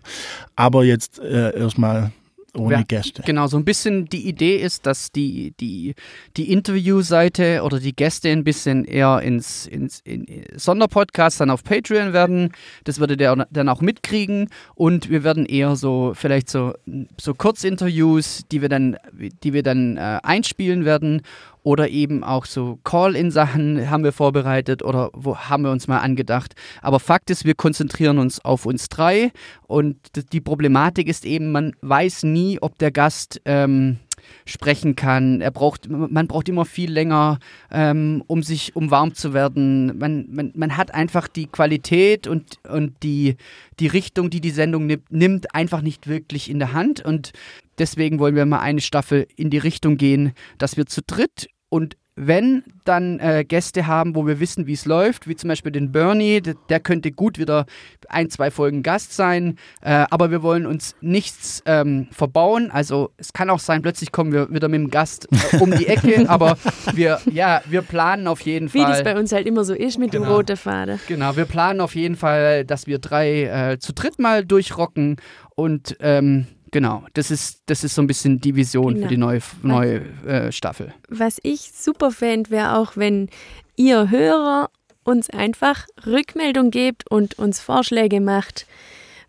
Aber 0.55 0.85
jetzt 0.85 1.19
äh, 1.19 1.57
erstmal 1.57 2.11
ohne 2.57 2.85
Gäste. 2.85 3.23
Genau, 3.25 3.47
so 3.47 3.57
ein 3.57 3.65
bisschen 3.65 4.05
die 4.05 4.27
Idee 4.27 4.57
ist, 4.57 4.85
dass 4.85 5.11
die, 5.11 5.53
die, 5.59 5.95
die 6.35 6.51
Interviewseite 6.51 7.61
oder 7.63 7.79
die 7.79 7.95
Gäste 7.95 8.29
ein 8.29 8.43
bisschen 8.43 8.85
eher 8.85 9.21
ins, 9.21 9.67
ins 9.67 10.01
in 10.01 10.25
Sonderpodcast 10.55 11.41
dann 11.41 11.49
auf 11.49 11.63
Patreon 11.63 12.13
werden. 12.13 12.51
Das 12.83 12.99
würde 12.99 13.17
der 13.17 13.47
dann 13.51 13.69
auch 13.69 13.81
mitkriegen 13.81 14.49
und 14.75 15.09
wir 15.09 15.23
werden 15.23 15.45
eher 15.45 15.75
so 15.75 16.13
vielleicht 16.15 16.49
so, 16.49 16.73
so 17.19 17.33
Kurzinterviews, 17.33 18.43
die 18.51 18.61
wir 18.61 18.69
dann, 18.69 18.97
die 19.43 19.53
wir 19.53 19.63
dann 19.63 19.97
äh, 19.97 20.19
einspielen 20.23 20.85
werden 20.85 21.21
oder 21.67 21.89
eben 21.89 22.23
auch 22.23 22.45
so 22.45 22.79
Call-in-Sachen 22.85 23.89
haben 23.89 24.05
wir 24.05 24.13
vorbereitet 24.13 24.83
oder 24.83 25.09
wo 25.11 25.35
haben 25.35 25.63
wir 25.63 25.71
uns 25.71 25.89
mal 25.89 25.99
angedacht. 25.99 26.55
Aber 26.81 27.01
Fakt 27.01 27.29
ist, 27.29 27.43
wir 27.43 27.55
konzentrieren 27.55 28.19
uns 28.19 28.39
auf 28.39 28.65
uns 28.65 28.87
drei 28.87 29.33
und 29.63 29.97
die 30.31 30.39
Problematik 30.39 31.09
ist 31.09 31.25
eben, 31.25 31.51
man 31.51 31.73
weiß 31.81 32.23
nie, 32.23 32.57
ob 32.61 32.77
der 32.77 32.91
Gast 32.91 33.41
ähm, 33.43 33.97
sprechen 34.45 34.95
kann. 34.95 35.41
Er 35.41 35.51
braucht, 35.51 35.89
man 35.89 36.27
braucht 36.27 36.47
immer 36.47 36.63
viel 36.63 36.89
länger, 36.89 37.39
ähm, 37.69 38.23
um 38.27 38.43
sich, 38.43 38.73
um 38.77 38.89
warm 38.89 39.13
zu 39.13 39.33
werden. 39.33 39.97
Man, 39.97 40.27
man, 40.29 40.53
man 40.55 40.77
hat 40.77 40.93
einfach 40.93 41.27
die 41.27 41.47
Qualität 41.47 42.27
und, 42.27 42.59
und 42.65 42.93
die, 43.03 43.35
die 43.81 43.87
Richtung, 43.87 44.29
die 44.29 44.39
die 44.39 44.51
Sendung 44.51 44.85
nimmt, 44.85 45.11
nimmt, 45.11 45.53
einfach 45.53 45.81
nicht 45.81 46.07
wirklich 46.07 46.49
in 46.49 46.59
der 46.59 46.71
Hand. 46.71 47.03
Und 47.03 47.33
deswegen 47.77 48.19
wollen 48.19 48.35
wir 48.35 48.45
mal 48.45 48.59
eine 48.59 48.79
Staffel 48.81 49.27
in 49.35 49.49
die 49.49 49.57
Richtung 49.57 49.97
gehen, 49.97 50.31
dass 50.57 50.77
wir 50.77 50.85
zu 50.85 51.01
dritt 51.05 51.49
und 51.69 51.97
wenn 52.17 52.63
dann 52.83 53.19
äh, 53.19 53.45
Gäste 53.47 53.85
haben, 53.85 54.15
wo 54.15 54.25
wir 54.25 54.39
wissen, 54.39 54.65
wie 54.65 54.73
es 54.73 54.85
läuft, 54.85 55.27
wie 55.27 55.35
zum 55.35 55.49
Beispiel 55.49 55.71
den 55.71 55.91
Bernie, 55.91 56.41
der, 56.41 56.55
der, 56.67 56.79
könnte 56.79 57.11
gut 57.11 57.37
wieder 57.37 57.67
ein, 58.09 58.31
zwei 58.31 58.49
Folgen 58.49 58.81
Gast 58.81 59.13
sein, 59.15 59.57
äh, 59.81 60.05
aber 60.09 60.31
wir 60.31 60.41
wollen 60.41 60.65
uns 60.65 60.95
nichts 60.99 61.61
ähm, 61.67 62.07
verbauen. 62.11 62.71
Also 62.71 63.11
es 63.17 63.33
kann 63.33 63.51
auch 63.51 63.59
sein, 63.59 63.83
plötzlich 63.83 64.11
kommen 64.11 64.31
wir 64.33 64.49
wieder 64.49 64.67
mit 64.67 64.81
dem 64.81 64.89
Gast 64.89 65.27
äh, 65.31 65.57
um 65.57 65.69
die 65.69 65.85
Ecke, 65.85 66.25
aber 66.27 66.57
wir, 66.93 67.21
ja, 67.31 67.61
wir 67.67 67.83
planen 67.83 68.27
auf 68.27 68.41
jeden 68.41 68.73
wie 68.73 68.79
Fall. 68.79 68.87
Wie 68.87 68.93
das 68.93 69.03
bei 69.03 69.17
uns 69.17 69.31
halt 69.31 69.45
immer 69.45 69.63
so 69.63 69.75
ist 69.75 69.99
mit 69.99 70.11
genau. 70.11 70.25
dem 70.25 70.33
roten 70.33 70.57
Faden. 70.57 70.99
Genau, 71.07 71.37
wir 71.37 71.45
planen 71.45 71.81
auf 71.81 71.93
jeden 71.93 72.15
Fall, 72.15 72.65
dass 72.65 72.87
wir 72.87 72.97
drei 72.97 73.43
äh, 73.43 73.79
zu 73.79 73.93
dritt 73.93 74.17
mal 74.17 74.43
durchrocken 74.43 75.17
und 75.55 75.95
ähm, 75.99 76.47
Genau, 76.71 77.05
das 77.13 77.31
ist, 77.31 77.61
das 77.67 77.83
ist 77.83 77.95
so 77.95 78.01
ein 78.01 78.07
bisschen 78.07 78.39
die 78.41 78.55
Vision 78.55 78.95
genau. 78.95 79.05
für 79.05 79.09
die 79.09 79.17
neue, 79.17 79.41
neue 79.63 80.01
äh, 80.25 80.51
Staffel. 80.51 80.93
Was 81.09 81.39
ich 81.43 81.71
super 81.73 82.11
fände, 82.11 82.49
wäre 82.49 82.77
auch, 82.77 82.97
wenn 82.97 83.29
ihr 83.75 84.09
Hörer 84.09 84.69
uns 85.03 85.29
einfach 85.29 85.85
Rückmeldung 86.05 86.69
gebt 86.69 87.09
und 87.09 87.39
uns 87.39 87.61
Vorschläge 87.61 88.19
macht, 88.19 88.67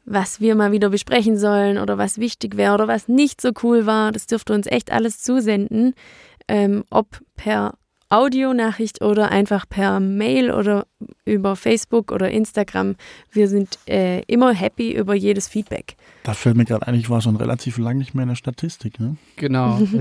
was 0.05 0.41
wir 0.41 0.55
mal 0.55 0.73
wieder 0.73 0.91
besprechen 0.91 1.39
sollen 1.39 1.79
oder 1.79 1.99
was 1.99 2.19
wichtig 2.19 2.57
wäre 2.57 2.75
oder 2.75 2.89
was 2.89 3.09
nicht 3.09 3.41
so 3.41 3.51
cool 3.63 3.87
war. 3.87 4.11
Das 4.11 4.27
dürft 4.27 4.51
ihr 4.51 4.55
uns 4.55 4.67
echt 4.67 4.91
alles 4.91 5.23
zusenden, 5.23 5.95
ähm, 6.49 6.85
ob 6.91 7.21
per 7.37 7.75
Audionachricht 8.11 9.03
oder 9.03 9.31
einfach 9.31 9.69
per 9.69 10.01
Mail 10.01 10.51
oder 10.51 10.87
über 11.25 11.57
Facebook 11.57 12.11
oder 12.11 12.31
Instagram. 12.31 12.97
Wir 13.31 13.49
sind 13.49 13.79
äh, 13.87 14.23
immer 14.23 14.53
happy 14.53 14.93
über 14.93 15.15
jedes 15.15 15.49
Feedback. 15.49 15.97
Da 16.23 16.33
fällt 16.33 16.57
mir 16.57 16.65
gerade 16.65 16.87
ein, 16.87 16.95
ich 16.95 17.11
war 17.11 17.21
schon 17.21 17.37
relativ 17.37 17.77
lange 17.79 17.99
nicht 17.99 18.15
mehr 18.15 18.23
in 18.23 18.31
der 18.31 18.37
Statistik. 18.37 18.99
Ne? 18.99 19.17
Genau. 19.37 19.79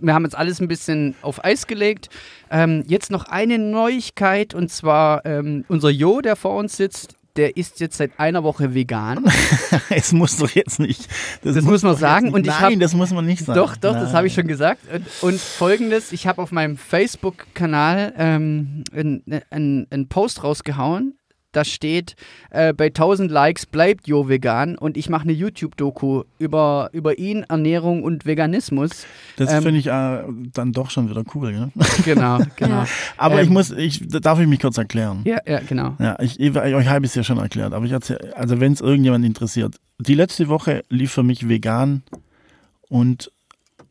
wir 0.00 0.14
haben 0.14 0.24
jetzt 0.24 0.36
alles 0.36 0.60
ein 0.60 0.68
bisschen 0.68 1.14
auf 1.22 1.42
Eis 1.44 1.66
gelegt. 1.66 2.10
Ähm, 2.50 2.84
jetzt 2.86 3.10
noch 3.10 3.24
eine 3.26 3.58
Neuigkeit 3.58 4.54
und 4.54 4.70
zwar 4.70 5.24
ähm, 5.24 5.64
unser 5.68 5.90
Jo, 5.90 6.20
der 6.20 6.36
vor 6.36 6.56
uns 6.56 6.76
sitzt, 6.76 7.16
der 7.36 7.56
ist 7.56 7.80
jetzt 7.80 7.96
seit 7.96 8.18
einer 8.18 8.44
Woche 8.44 8.74
vegan. 8.74 9.24
Es 9.90 10.12
muss 10.12 10.36
doch 10.36 10.50
jetzt 10.50 10.78
nicht. 10.78 11.08
Das, 11.42 11.54
das 11.54 11.64
muss, 11.64 11.82
man 11.82 11.96
sagen. 11.96 12.32
Und 12.32 12.46
nein, 12.46 12.60
hab, 12.60 12.80
das 12.80 12.94
muss 12.94 13.10
man 13.10 13.26
nicht 13.26 13.44
sagen. 13.44 13.58
Doch, 13.58 13.76
doch, 13.76 13.92
nein. 13.92 14.02
das 14.02 14.12
habe 14.12 14.26
ich 14.26 14.34
schon 14.34 14.46
gesagt. 14.46 14.80
Und, 14.92 15.06
und 15.22 15.40
folgendes: 15.40 16.12
Ich 16.12 16.26
habe 16.26 16.40
auf 16.42 16.52
meinem 16.52 16.76
Facebook-Kanal 16.76 18.14
ähm, 18.16 18.84
einen 18.92 19.86
ein 19.90 20.08
Post 20.08 20.42
rausgehauen 20.42 21.14
da 21.56 21.64
steht, 21.64 22.16
äh, 22.50 22.72
bei 22.72 22.86
1000 22.86 23.30
Likes 23.30 23.66
bleibt 23.66 24.06
Jo 24.06 24.28
vegan 24.28 24.76
und 24.76 24.96
ich 24.96 25.08
mache 25.08 25.22
eine 25.22 25.32
YouTube-Doku 25.32 26.24
über, 26.38 26.90
über 26.92 27.18
ihn, 27.18 27.44
Ernährung 27.44 28.02
und 28.02 28.26
Veganismus. 28.26 29.06
Das 29.36 29.52
ähm, 29.52 29.62
finde 29.62 29.80
ich 29.80 29.86
äh, 29.86 30.22
dann 30.52 30.72
doch 30.72 30.90
schon 30.90 31.08
wieder 31.08 31.24
cool, 31.34 31.52
ja? 31.52 31.68
Genau, 32.04 32.38
genau. 32.56 32.82
Ja. 32.82 32.86
Aber 33.16 33.38
ähm, 33.38 33.44
ich 33.44 33.50
muss, 33.50 33.70
ich, 33.70 34.06
darf 34.08 34.40
ich 34.40 34.46
mich 34.46 34.60
kurz 34.60 34.78
erklären? 34.78 35.22
Ja, 35.24 35.38
ja, 35.46 35.60
genau. 35.60 35.94
Ja, 35.98 36.18
ich, 36.20 36.38
ich 36.40 36.54
euch 36.56 36.88
habe 36.88 37.06
es 37.06 37.14
ja 37.14 37.22
schon 37.22 37.38
erklärt, 37.38 37.72
aber 37.72 37.86
ich 37.86 37.92
erzähle, 37.92 38.36
also 38.36 38.60
wenn 38.60 38.72
es 38.72 38.80
irgendjemand 38.80 39.24
interessiert. 39.24 39.76
Die 39.98 40.14
letzte 40.14 40.48
Woche 40.48 40.82
lief 40.88 41.12
für 41.12 41.22
mich 41.22 41.48
vegan 41.48 42.02
und 42.88 43.30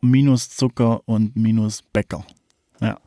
minus 0.02 0.50
Zucker 0.50 1.02
und 1.06 1.36
minus 1.36 1.82
Bäcker. 1.82 2.26
Ja. 2.84 2.98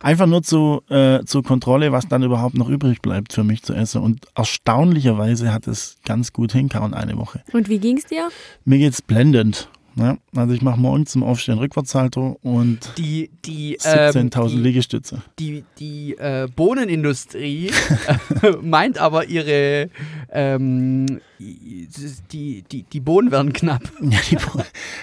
Einfach 0.00 0.26
nur 0.26 0.42
zu, 0.42 0.82
äh, 0.88 1.24
zur 1.24 1.42
Kontrolle, 1.42 1.90
was 1.90 2.06
dann 2.06 2.22
überhaupt 2.22 2.56
noch 2.56 2.68
übrig 2.68 3.02
bleibt 3.02 3.32
für 3.32 3.44
mich 3.44 3.62
zu 3.62 3.74
essen. 3.74 4.02
Und 4.02 4.26
erstaunlicherweise 4.34 5.52
hat 5.52 5.66
es 5.66 5.98
ganz 6.04 6.32
gut 6.32 6.52
hinkauen 6.52 6.94
eine 6.94 7.16
Woche. 7.16 7.42
Und 7.52 7.68
wie 7.68 7.78
ging 7.78 7.98
es 7.98 8.04
dir? 8.04 8.28
Mir 8.64 8.78
geht 8.78 8.92
es 8.92 9.02
blendend. 9.02 9.68
Ja, 9.98 10.18
also 10.34 10.52
ich 10.52 10.60
mache 10.60 10.78
morgens 10.78 11.12
zum 11.12 11.22
Aufstehen 11.22 11.58
Rückwärtssalto 11.58 12.38
und 12.42 12.92
die, 12.98 13.30
die, 13.46 13.78
17.000 13.78 14.52
ähm, 14.52 14.62
Liegestütze. 14.62 15.22
Die, 15.38 15.64
die 15.78 16.14
äh, 16.18 16.48
Bohnenindustrie 16.54 17.70
äh, 18.42 18.50
meint 18.60 18.98
aber 18.98 19.24
ihre 19.24 19.88
ähm, 20.30 21.20
die, 21.38 22.62
die, 22.70 22.82
die 22.82 23.00
Bohnen 23.00 23.30
werden 23.30 23.52
knapp. 23.52 23.82
Ja, 24.02 24.18
die 24.30 24.36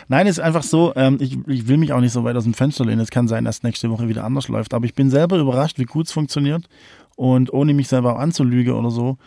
Nein, 0.08 0.28
es 0.28 0.38
ist 0.38 0.44
einfach 0.44 0.64
so, 0.64 0.94
ähm, 0.96 1.18
ich, 1.20 1.38
ich 1.48 1.68
will 1.68 1.78
mich 1.78 1.92
auch 1.92 2.00
nicht 2.00 2.14
so 2.14 2.24
weit 2.24 2.36
aus 2.36 2.44
dem 2.44 2.54
Fenster 2.54 2.86
lehnen. 2.86 3.02
Es 3.02 3.10
kann 3.10 3.28
sein, 3.28 3.46
dass 3.46 3.64
nächste 3.64 3.90
Woche 3.90 4.08
wieder 4.08 4.24
anders 4.24 4.48
läuft. 4.48 4.74
Aber 4.74 4.86
ich 4.86 4.94
bin 4.94 5.10
selber 5.10 5.38
überrascht, 5.38 5.80
wie 5.80 5.86
gut 5.86 6.06
es 6.06 6.12
funktioniert. 6.12 6.70
Und 7.16 7.52
ohne 7.52 7.74
mich 7.74 7.88
selber 7.88 8.20
anzulügen 8.20 8.74
oder 8.74 8.90
so, 8.90 9.18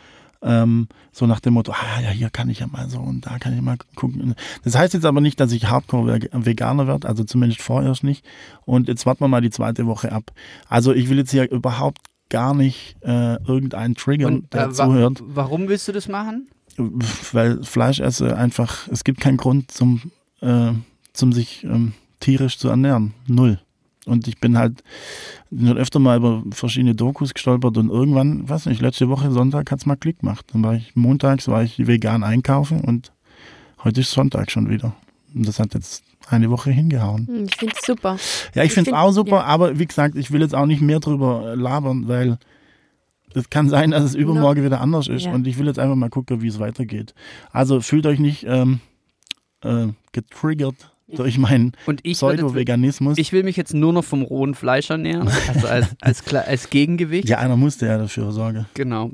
ähm, 0.43 0.89
so 1.13 1.27
nach 1.27 1.41
dem 1.41 1.55
Motto, 1.55 1.73
ah 1.73 2.01
ja, 2.03 2.11
hier 2.11 2.31
kann 2.31 2.49
ich 2.49 2.61
ja 2.61 2.67
mal 2.67 2.89
so 2.89 3.01
und 3.01 3.27
da 3.27 3.39
kann 3.39 3.55
ich 3.55 3.61
mal 3.61 3.77
gucken. 3.95 4.35
Das 4.65 4.77
heißt 4.77 4.95
jetzt 4.95 5.07
aber 5.07 5.21
nicht, 5.21 5.41
dass 5.41 5.53
ich 5.53 5.69
Hardcore-Veganer 5.69 6.87
werde, 6.87 7.09
also 7.09 7.25
zumindest 7.25 7.63
vorerst 7.63 8.05
nicht. 8.05 8.25
Und 8.65 8.89
jetzt 8.89 9.07
warten 9.07 9.21
wir 9.21 9.29
mal 9.29 9.41
die 9.41 9.51
zweite 9.51 9.87
Woche 9.87 10.13
ab. 10.13 10.33
Also 10.69 10.93
ich 10.93 11.09
will 11.09 11.19
jetzt 11.19 11.31
hier 11.31 11.51
überhaupt 11.51 12.01
gar 12.29 12.55
nicht 12.55 12.97
äh, 13.03 13.37
irgendeinen 13.45 13.95
triggern, 13.95 14.37
und, 14.37 14.53
der 14.53 14.69
äh, 14.69 14.73
zuhört. 14.73 15.23
Warum 15.27 15.69
willst 15.69 15.89
du 15.89 15.93
das 15.93 16.09
machen? 16.09 16.49
Weil 17.33 17.63
Fleisch 17.63 18.01
esse 18.01 18.37
einfach, 18.37 18.89
es 18.89 19.05
gibt 19.05 19.21
keinen 19.21 19.37
Grund 19.37 19.71
zum, 19.71 20.11
äh, 20.41 20.73
zum 21.13 21.33
sich 21.33 21.65
ähm, 21.65 21.93
tierisch 22.21 22.59
zu 22.59 22.69
ernähren. 22.69 23.15
Null. 23.27 23.61
Und 24.07 24.29
ich 24.29 24.39
bin 24.39 24.57
halt 24.57 24.85
nur 25.51 25.75
öfter 25.75 25.99
mal 25.99 26.17
über 26.17 26.43
verschiedene 26.53 26.95
Dokus 26.95 27.35
gestolpert 27.35 27.77
und 27.77 27.91
irgendwann, 27.91 28.49
weiß 28.49 28.67
nicht, 28.67 28.81
letzte 28.81 29.09
Woche 29.09 29.33
Sonntag 29.33 29.71
hat 29.71 29.81
es 29.81 29.87
mal 29.87 29.97
Klick 29.97 30.21
gemacht. 30.21 30.47
Dann 30.53 30.63
war 30.63 30.75
ich 30.75 30.95
montags 30.95 31.49
war 31.49 31.65
ich 31.65 31.87
vegan 31.87 32.23
einkaufen 32.23 32.81
und 32.81 33.13
heute 33.83 34.03
ist 34.03 34.13
Sonntag 34.13 34.53
schon 34.53 34.71
wieder. 34.71 34.95
Und 35.35 35.47
das 35.47 35.59
hat 35.59 35.75
jetzt 35.75 36.05
eine 36.29 36.51
Woche 36.51 36.71
hingehauen. 36.71 37.27
Hm, 37.27 37.45
ich 37.47 37.57
finde 37.57 37.75
es 37.77 37.85
super. 37.85 38.17
Ja, 38.55 38.63
ich, 38.63 38.69
ich 38.69 38.75
finde 38.75 38.93
es 38.93 38.97
auch 38.97 39.11
super, 39.11 39.39
ja. 39.39 39.45
aber 39.45 39.79
wie 39.79 39.87
gesagt, 39.87 40.15
ich 40.15 40.31
will 40.31 40.41
jetzt 40.41 40.55
auch 40.55 40.67
nicht 40.67 40.81
mehr 40.81 41.01
drüber 41.01 41.57
labern, 41.57 42.07
weil 42.07 42.39
es 43.35 43.51
kann 43.51 43.69
sein, 43.69 43.91
dass 43.91 44.05
es 44.05 44.15
übermorgen 44.15 44.65
wieder 44.65 44.81
anders 44.81 45.09
ist. 45.09 45.27
Ja. 45.27 45.33
Und 45.33 45.49
ich 45.49 45.59
will 45.59 45.67
jetzt 45.67 45.81
einfach 45.81 45.97
mal 45.97 46.11
gucken, 46.11 46.43
wie 46.43 46.49
es 46.49 46.61
weitergeht. 46.61 47.13
Also 47.51 47.81
fühlt 47.81 48.07
euch 48.07 48.21
nicht 48.21 48.45
ähm, 48.49 48.81
äh, 49.63 49.89
getriggert 50.13 50.96
durch 51.09 51.39
meinen 51.39 51.73
Pseudo-Veganismus. 52.03 53.19
Ich 53.19 53.33
will 53.33 53.43
mich 53.43 53.57
jetzt 53.57 53.75
nur 53.75 53.93
noch 53.93 54.05
vom 54.05 54.23
rohen 54.23 54.55
Fleisch 54.55 54.91
ernähren, 54.91 55.29
also 55.49 55.69
als, 55.69 55.89
als, 56.01 56.35
als 56.35 56.71
Gegengewicht. 56.71 57.29
Ja, 57.29 57.39
einer 57.39 57.57
musste 57.57 57.87
ja 57.87 57.99
dafür 57.99 58.33
sorgen. 58.33 58.67
Genau. 58.75 59.13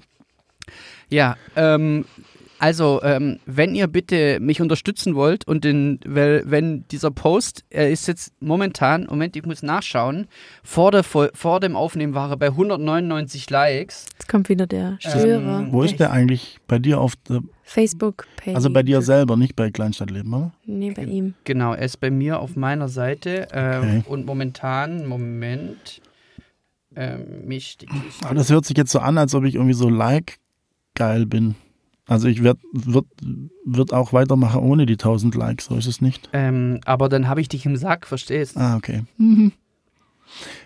Ja, 1.11 1.37
ähm, 1.57 2.07
also, 2.63 3.01
ähm, 3.03 3.41
wenn 3.45 3.75
ihr 3.75 3.89
bitte 3.89 4.39
mich 4.39 4.61
unterstützen 4.61 5.17
wollt 5.17 5.49
und 5.49 5.65
den, 5.65 5.99
weil, 6.07 6.45
wenn 6.47 6.85
dieser 6.93 7.11
Post, 7.11 7.65
er 7.71 7.91
ist 7.91 8.07
jetzt 8.07 8.33
momentan, 8.41 9.09
Moment, 9.11 9.35
ich 9.35 9.45
muss 9.45 9.65
nachschauen, 9.65 10.29
vor, 10.63 10.93
der, 10.93 11.03
vor 11.03 11.59
dem 11.59 11.75
Aufnehmen 11.75 12.15
war 12.15 12.31
er 12.31 12.37
bei 12.37 12.47
199 12.47 13.51
Likes. 13.51 14.07
Jetzt 14.13 14.29
kommt 14.29 14.49
wieder 14.49 14.69
der 14.69 14.97
Störer. 15.01 15.59
Ähm, 15.59 15.73
wo 15.73 15.83
ist 15.83 15.99
der 15.99 16.13
eigentlich 16.13 16.61
bei 16.69 16.79
dir 16.79 17.01
auf 17.01 17.17
der 17.29 17.41
Facebook-Page? 17.65 18.55
Also 18.55 18.71
bei 18.71 18.85
dir 18.85 19.03
selber, 19.03 19.37
nicht 19.37 19.57
bei 19.57 19.73
Kleinstadtleben, 19.73 20.33
oder? 20.33 20.53
Nee, 20.65 20.93
bei 20.93 21.03
ihm. 21.03 21.35
Genau, 21.43 21.75
er 21.75 21.85
ist 21.85 21.99
bei 21.99 22.13
mir 22.13 22.39
auf 22.39 22.55
meiner 22.55 22.87
Seite 22.87 23.49
äh, 23.51 23.79
okay. 23.79 24.05
und 24.07 24.25
momentan, 24.25 25.09
Moment, 25.09 26.01
ähm, 26.95 27.45
mich. 27.45 27.79
Aber 28.23 28.37
das 28.37 28.51
hört 28.51 28.67
sich 28.67 28.77
jetzt 28.77 28.93
so 28.93 29.01
an, 29.01 29.19
als 29.19 29.35
ob 29.35 29.43
ich 29.43 29.57
irgendwie 29.57 29.75
so 29.75 29.89
like 29.89 30.37
geil 30.95 31.27
bin. 31.27 31.57
Also 32.07 32.29
ich 32.29 32.43
werde 32.43 32.61
wird, 32.73 33.07
wird 33.65 33.93
auch 33.93 34.13
weitermachen 34.13 34.61
ohne 34.61 34.87
die 34.87 34.95
1000 34.95 35.35
Likes, 35.35 35.67
so 35.67 35.77
ist 35.77 35.87
es 35.87 36.01
nicht. 36.01 36.29
Ähm, 36.33 36.81
aber 36.85 37.09
dann 37.09 37.29
habe 37.29 37.41
ich 37.41 37.49
dich 37.49 37.65
im 37.65 37.77
Sack, 37.77 38.07
verstehst? 38.07 38.57
Ah, 38.57 38.77
okay. 38.77 39.05
Mhm. 39.19 39.53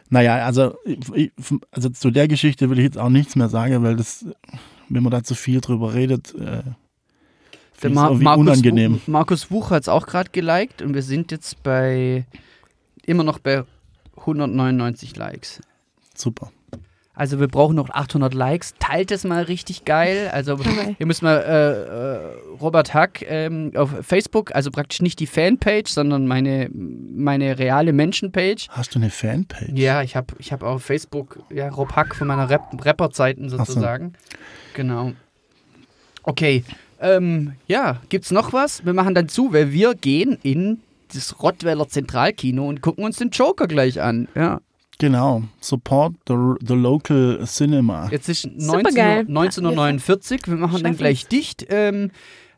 Naja, 0.08 0.46
also, 0.46 0.76
ich, 0.84 1.32
also 1.72 1.88
zu 1.88 2.12
der 2.12 2.28
Geschichte 2.28 2.70
will 2.70 2.78
ich 2.78 2.84
jetzt 2.84 2.98
auch 2.98 3.08
nichts 3.08 3.34
mehr 3.34 3.48
sagen, 3.48 3.82
weil 3.82 3.96
das, 3.96 4.24
wenn 4.88 5.02
man 5.02 5.10
da 5.10 5.24
zu 5.24 5.34
viel 5.34 5.60
drüber 5.60 5.94
redet, 5.94 6.32
äh, 6.36 6.62
der 7.82 7.90
Mar 7.90 8.14
Markus 8.14 8.40
unangenehm. 8.40 8.94
Wuch, 8.94 9.08
Markus 9.08 9.50
Wuch 9.50 9.70
hat 9.70 9.82
es 9.82 9.88
auch 9.88 10.06
gerade 10.06 10.30
geliked 10.30 10.82
und 10.82 10.94
wir 10.94 11.02
sind 11.02 11.32
jetzt 11.32 11.62
bei 11.64 12.24
immer 13.04 13.24
noch 13.24 13.40
bei 13.40 13.64
199 14.16 15.16
Likes. 15.16 15.60
Super. 16.14 16.52
Also 17.16 17.40
wir 17.40 17.48
brauchen 17.48 17.74
noch 17.74 17.88
800 17.88 18.34
Likes. 18.34 18.74
Teilt 18.78 19.10
es 19.10 19.24
mal 19.24 19.42
richtig 19.42 19.86
geil. 19.86 20.30
Also 20.32 20.52
okay. 20.54 20.94
ihr 20.98 21.06
müsst 21.06 21.22
mal 21.22 21.38
äh, 21.38 22.52
äh, 22.52 22.58
Robert 22.60 22.92
Hack 22.92 23.24
ähm, 23.26 23.72
auf 23.74 23.90
Facebook, 24.02 24.54
also 24.54 24.70
praktisch 24.70 25.00
nicht 25.00 25.18
die 25.18 25.26
Fanpage, 25.26 25.90
sondern 25.90 26.26
meine, 26.26 26.68
meine 26.72 27.58
reale 27.58 27.94
Menschenpage. 27.94 28.68
Hast 28.68 28.94
du 28.94 28.98
eine 28.98 29.10
Fanpage? 29.10 29.72
Ja, 29.72 30.02
ich 30.02 30.14
habe 30.14 30.34
ich 30.38 30.52
hab 30.52 30.62
auf 30.62 30.84
Facebook 30.84 31.40
ja, 31.50 31.70
Rob 31.70 31.96
Hack 31.96 32.14
von 32.14 32.28
meiner 32.28 32.50
Rap 32.50 32.66
Rapperzeiten 32.84 33.48
sozusagen. 33.48 34.12
So. 34.12 34.36
Genau. 34.74 35.12
Okay. 36.22 36.64
Ähm, 37.00 37.54
ja, 37.66 38.00
gibt's 38.10 38.30
noch 38.30 38.52
was? 38.52 38.84
Wir 38.84 38.92
machen 38.92 39.14
dann 39.14 39.28
zu, 39.28 39.54
weil 39.54 39.72
wir 39.72 39.94
gehen 39.94 40.38
in 40.42 40.80
das 41.14 41.42
Rottweiler 41.42 41.88
Zentralkino 41.88 42.68
und 42.68 42.82
gucken 42.82 43.04
uns 43.04 43.16
den 43.16 43.30
Joker 43.30 43.66
gleich 43.66 44.00
an. 44.02 44.28
Ja. 44.34 44.60
Genau, 44.98 45.42
support 45.60 46.14
the, 46.26 46.34
the 46.66 46.74
local 46.74 47.44
cinema. 47.46 48.08
Jetzt 48.10 48.28
ist 48.28 48.46
19, 48.46 49.28
1949, 49.28 50.42
wir 50.46 50.56
machen 50.56 50.82
dann 50.82 50.96
gleich 50.96 51.26
dicht. 51.26 51.66
Ähm, 51.68 52.10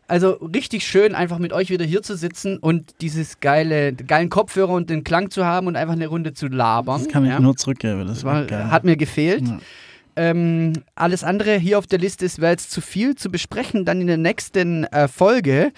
also 0.06 0.30
richtig 0.30 0.86
schön, 0.86 1.14
einfach 1.14 1.38
mit 1.38 1.52
euch 1.52 1.68
wieder 1.68 1.84
hier 1.84 2.02
zu 2.02 2.16
sitzen 2.16 2.58
und 2.58 2.94
dieses 3.02 3.40
geile, 3.40 3.92
geilen 3.92 4.30
Kopfhörer 4.30 4.72
und 4.72 4.88
den 4.88 5.04
Klang 5.04 5.30
zu 5.30 5.44
haben 5.44 5.66
und 5.66 5.76
einfach 5.76 5.92
eine 5.94 6.06
Runde 6.06 6.32
zu 6.32 6.46
labern. 6.46 7.02
Das 7.02 7.12
kann 7.12 7.24
ich 7.24 7.30
ja. 7.30 7.40
nur 7.40 7.56
zurückgeben. 7.56 8.06
Das, 8.06 8.22
das 8.22 8.24
war, 8.24 8.48
hat 8.70 8.84
mir 8.84 8.96
gefehlt. 8.96 9.46
Ja. 9.46 9.58
Ähm, 10.18 10.72
alles 10.96 11.22
andere 11.22 11.58
hier 11.58 11.78
auf 11.78 11.86
der 11.86 12.00
Liste 12.00 12.24
ist, 12.24 12.40
wäre 12.40 12.50
jetzt 12.50 12.72
zu 12.72 12.80
viel 12.80 13.14
zu 13.14 13.30
besprechen, 13.30 13.84
dann 13.84 14.00
in 14.00 14.08
der 14.08 14.16
nächsten 14.16 14.82
äh, 14.82 15.06
Folge. 15.06 15.70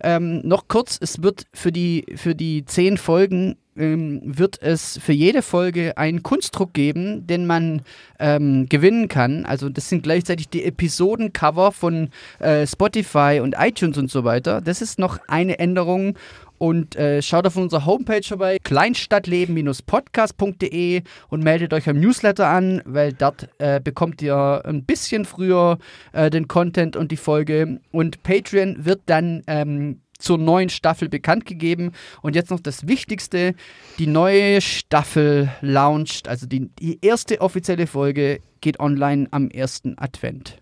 Ähm, 0.00 0.40
noch 0.44 0.68
kurz, 0.68 0.98
es 1.00 1.20
wird 1.20 1.46
für 1.52 1.72
die, 1.72 2.06
für 2.14 2.36
die 2.36 2.64
zehn 2.64 2.96
Folgen 2.96 3.56
ähm, 3.76 4.20
wird 4.24 4.62
es 4.62 4.98
für 4.98 5.12
jede 5.12 5.42
Folge 5.42 5.98
einen 5.98 6.22
Kunstdruck 6.22 6.74
geben, 6.74 7.26
den 7.26 7.46
man 7.46 7.82
ähm, 8.20 8.68
gewinnen 8.68 9.08
kann. 9.08 9.44
Also 9.44 9.68
das 9.68 9.88
sind 9.88 10.02
gleichzeitig 10.02 10.48
die 10.48 10.64
Episodencover 10.64 11.72
von 11.72 12.10
äh, 12.38 12.66
Spotify 12.66 13.40
und 13.42 13.56
iTunes 13.58 13.98
und 13.98 14.10
so 14.10 14.24
weiter. 14.24 14.60
Das 14.60 14.80
ist 14.80 14.98
noch 14.98 15.18
eine 15.26 15.58
Änderung 15.58 16.16
und 16.58 16.96
äh, 16.96 17.22
schaut 17.22 17.46
auf 17.46 17.56
unserer 17.56 17.86
Homepage 17.86 18.22
vorbei, 18.22 18.58
kleinstadtleben-podcast.de 18.62 21.02
und 21.28 21.42
meldet 21.42 21.72
euch 21.72 21.88
am 21.88 21.98
Newsletter 22.00 22.48
an, 22.48 22.82
weil 22.84 23.12
dort 23.12 23.48
äh, 23.58 23.80
bekommt 23.80 24.20
ihr 24.22 24.62
ein 24.64 24.84
bisschen 24.84 25.24
früher 25.24 25.78
äh, 26.12 26.30
den 26.30 26.48
Content 26.48 26.96
und 26.96 27.12
die 27.12 27.16
Folge. 27.16 27.80
Und 27.92 28.22
Patreon 28.22 28.84
wird 28.84 29.02
dann 29.06 29.42
ähm, 29.46 30.00
zur 30.18 30.38
neuen 30.38 30.68
Staffel 30.68 31.08
bekannt 31.08 31.46
gegeben. 31.46 31.92
Und 32.22 32.36
jetzt 32.36 32.50
noch 32.50 32.60
das 32.60 32.86
Wichtigste: 32.86 33.54
Die 33.98 34.06
neue 34.06 34.60
Staffel 34.60 35.50
launcht, 35.60 36.28
also 36.28 36.46
die, 36.46 36.68
die 36.78 36.98
erste 37.00 37.40
offizielle 37.40 37.86
Folge 37.86 38.40
geht 38.60 38.80
online 38.80 39.28
am 39.30 39.48
1. 39.54 39.82
Advent. 39.96 40.60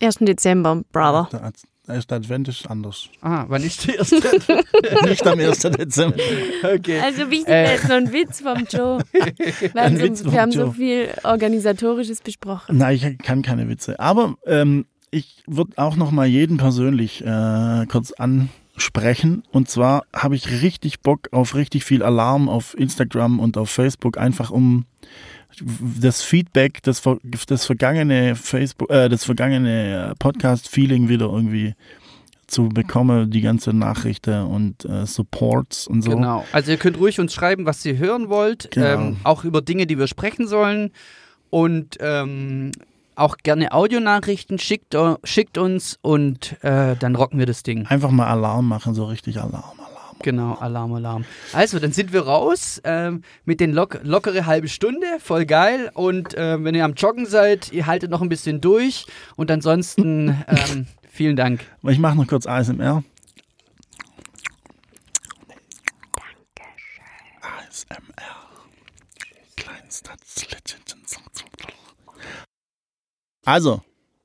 1. 0.00 0.16
Dezember, 0.20 0.82
Brother. 0.92 1.28
Der 1.88 1.94
erste 1.94 2.16
Advent 2.16 2.48
ist 2.48 2.70
anders. 2.70 3.08
Ah, 3.22 3.46
wann 3.48 3.62
ist 3.62 3.88
der 3.88 3.98
erste 4.00 4.16
Nicht 5.08 5.26
am 5.26 5.38
1. 5.38 5.60
Dezember. 5.60 6.18
Okay. 6.62 7.00
Also 7.00 7.30
wichtig 7.30 7.48
äh. 7.48 7.76
ist 7.76 7.88
noch 7.88 7.96
ein 7.96 8.12
Witz 8.12 8.42
vom 8.42 8.66
Joe. 8.70 9.02
Weil 9.72 10.14
so, 10.14 10.30
wir 10.30 10.42
haben 10.42 10.52
Joe. 10.52 10.66
so 10.66 10.72
viel 10.72 11.08
Organisatorisches 11.24 12.20
besprochen. 12.20 12.76
Nein, 12.76 12.96
ich 12.96 13.18
kann 13.24 13.40
keine 13.40 13.70
Witze. 13.70 13.98
Aber 13.98 14.36
ähm, 14.44 14.84
ich 15.10 15.42
würde 15.46 15.78
auch 15.78 15.96
noch 15.96 16.10
mal 16.10 16.26
jeden 16.26 16.58
persönlich 16.58 17.24
äh, 17.24 17.86
kurz 17.86 18.12
ansprechen. 18.78 19.42
Und 19.50 19.68
zwar 19.68 20.04
habe 20.14 20.36
ich 20.36 20.62
richtig 20.62 21.00
Bock 21.00 21.28
auf 21.32 21.56
richtig 21.56 21.84
viel 21.84 22.04
Alarm 22.04 22.48
auf 22.48 22.78
Instagram 22.78 23.40
und 23.40 23.58
auf 23.58 23.70
Facebook, 23.70 24.18
einfach 24.18 24.50
um 24.50 24.84
das 26.00 26.22
Feedback, 26.22 26.80
das, 26.84 27.02
das 27.48 27.66
vergangene 27.66 28.36
Facebook, 28.36 28.88
äh, 28.90 29.08
das 29.08 29.24
vergangene 29.24 30.14
Podcast-Feeling 30.20 31.08
wieder 31.08 31.26
irgendwie 31.26 31.74
zu 32.46 32.68
bekommen, 32.68 33.32
die 33.32 33.40
ganze 33.40 33.72
Nachrichten 33.72 34.42
und 34.42 34.84
äh, 34.84 35.06
Supports 35.06 35.88
und 35.88 36.02
so. 36.02 36.12
Genau. 36.12 36.44
Also 36.52 36.70
ihr 36.70 36.76
könnt 36.76 36.98
ruhig 36.98 37.18
uns 37.18 37.34
schreiben, 37.34 37.66
was 37.66 37.84
ihr 37.84 37.98
hören 37.98 38.28
wollt, 38.28 38.70
genau. 38.70 38.86
ähm, 38.86 39.16
auch 39.24 39.42
über 39.42 39.60
Dinge, 39.60 39.86
die 39.86 39.98
wir 39.98 40.06
sprechen 40.06 40.46
sollen 40.46 40.92
und 41.50 41.96
ähm, 42.00 42.70
auch 43.18 43.36
gerne 43.38 43.72
Audionachrichten 43.72 44.58
schickt, 44.58 44.96
schickt 45.24 45.58
uns 45.58 45.98
und 46.02 46.62
äh, 46.62 46.96
dann 46.96 47.16
rocken 47.16 47.38
wir 47.38 47.46
das 47.46 47.62
Ding. 47.62 47.86
Einfach 47.86 48.10
mal 48.10 48.26
Alarm 48.26 48.68
machen, 48.68 48.94
so 48.94 49.04
richtig 49.04 49.40
Alarm. 49.40 49.78
Genau, 50.22 50.54
Alarm, 50.54 50.94
Alarm. 50.94 51.24
Also, 51.52 51.78
dann 51.78 51.92
sind 51.92 52.12
wir 52.12 52.22
raus 52.22 52.80
ähm, 52.84 53.22
mit 53.44 53.60
den 53.60 53.72
lock 53.72 54.00
lockere 54.02 54.46
halbe 54.46 54.68
Stunde, 54.68 55.06
voll 55.20 55.46
geil. 55.46 55.90
Und 55.94 56.34
äh, 56.34 56.62
wenn 56.62 56.74
ihr 56.74 56.84
am 56.84 56.94
Joggen 56.94 57.26
seid, 57.26 57.72
ihr 57.72 57.86
haltet 57.86 58.10
noch 58.10 58.20
ein 58.20 58.28
bisschen 58.28 58.60
durch. 58.60 59.06
Und 59.36 59.50
ansonsten 59.50 60.28
ähm, 60.48 60.86
vielen 61.08 61.36
Dank. 61.36 61.60
Ich 61.84 61.98
mache 61.98 62.16
noch 62.16 62.26
kurz 62.26 62.46
ASMR. 62.46 63.04
Dankeschön. 66.56 67.04
ASMR. 67.42 68.02
Kleinster 69.56 70.14
Also, 73.48 73.80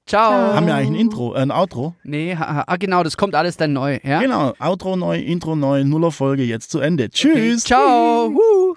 Ciao. 0.06 0.54
Haben 0.54 0.68
wir 0.68 0.76
eigentlich 0.76 0.90
ein 0.90 0.96
Intro, 0.96 1.34
äh, 1.34 1.40
ein 1.40 1.52
Outro? 1.52 1.96
Nee, 2.04 2.36
ah, 2.38 2.76
genau, 2.76 3.04
das 3.04 3.16
kommt 3.16 3.36
alles 3.36 3.56
dann 3.56 3.72
neu, 3.72 4.00
ja? 4.04 4.20
Genau, 4.20 4.52
Outro 4.60 4.98
neu, 4.98 5.18
Intro 5.18 5.56
neu, 5.56 5.86
Nuller 5.86 6.12
Folge 6.12 6.44
jetzt 6.44 6.72
zu 6.72 6.82
Ende. 6.82 7.10
Tschüss. 7.10 7.34
Okay. 7.34 7.58
Ciao. 7.58 8.30
Woo. 8.34 8.76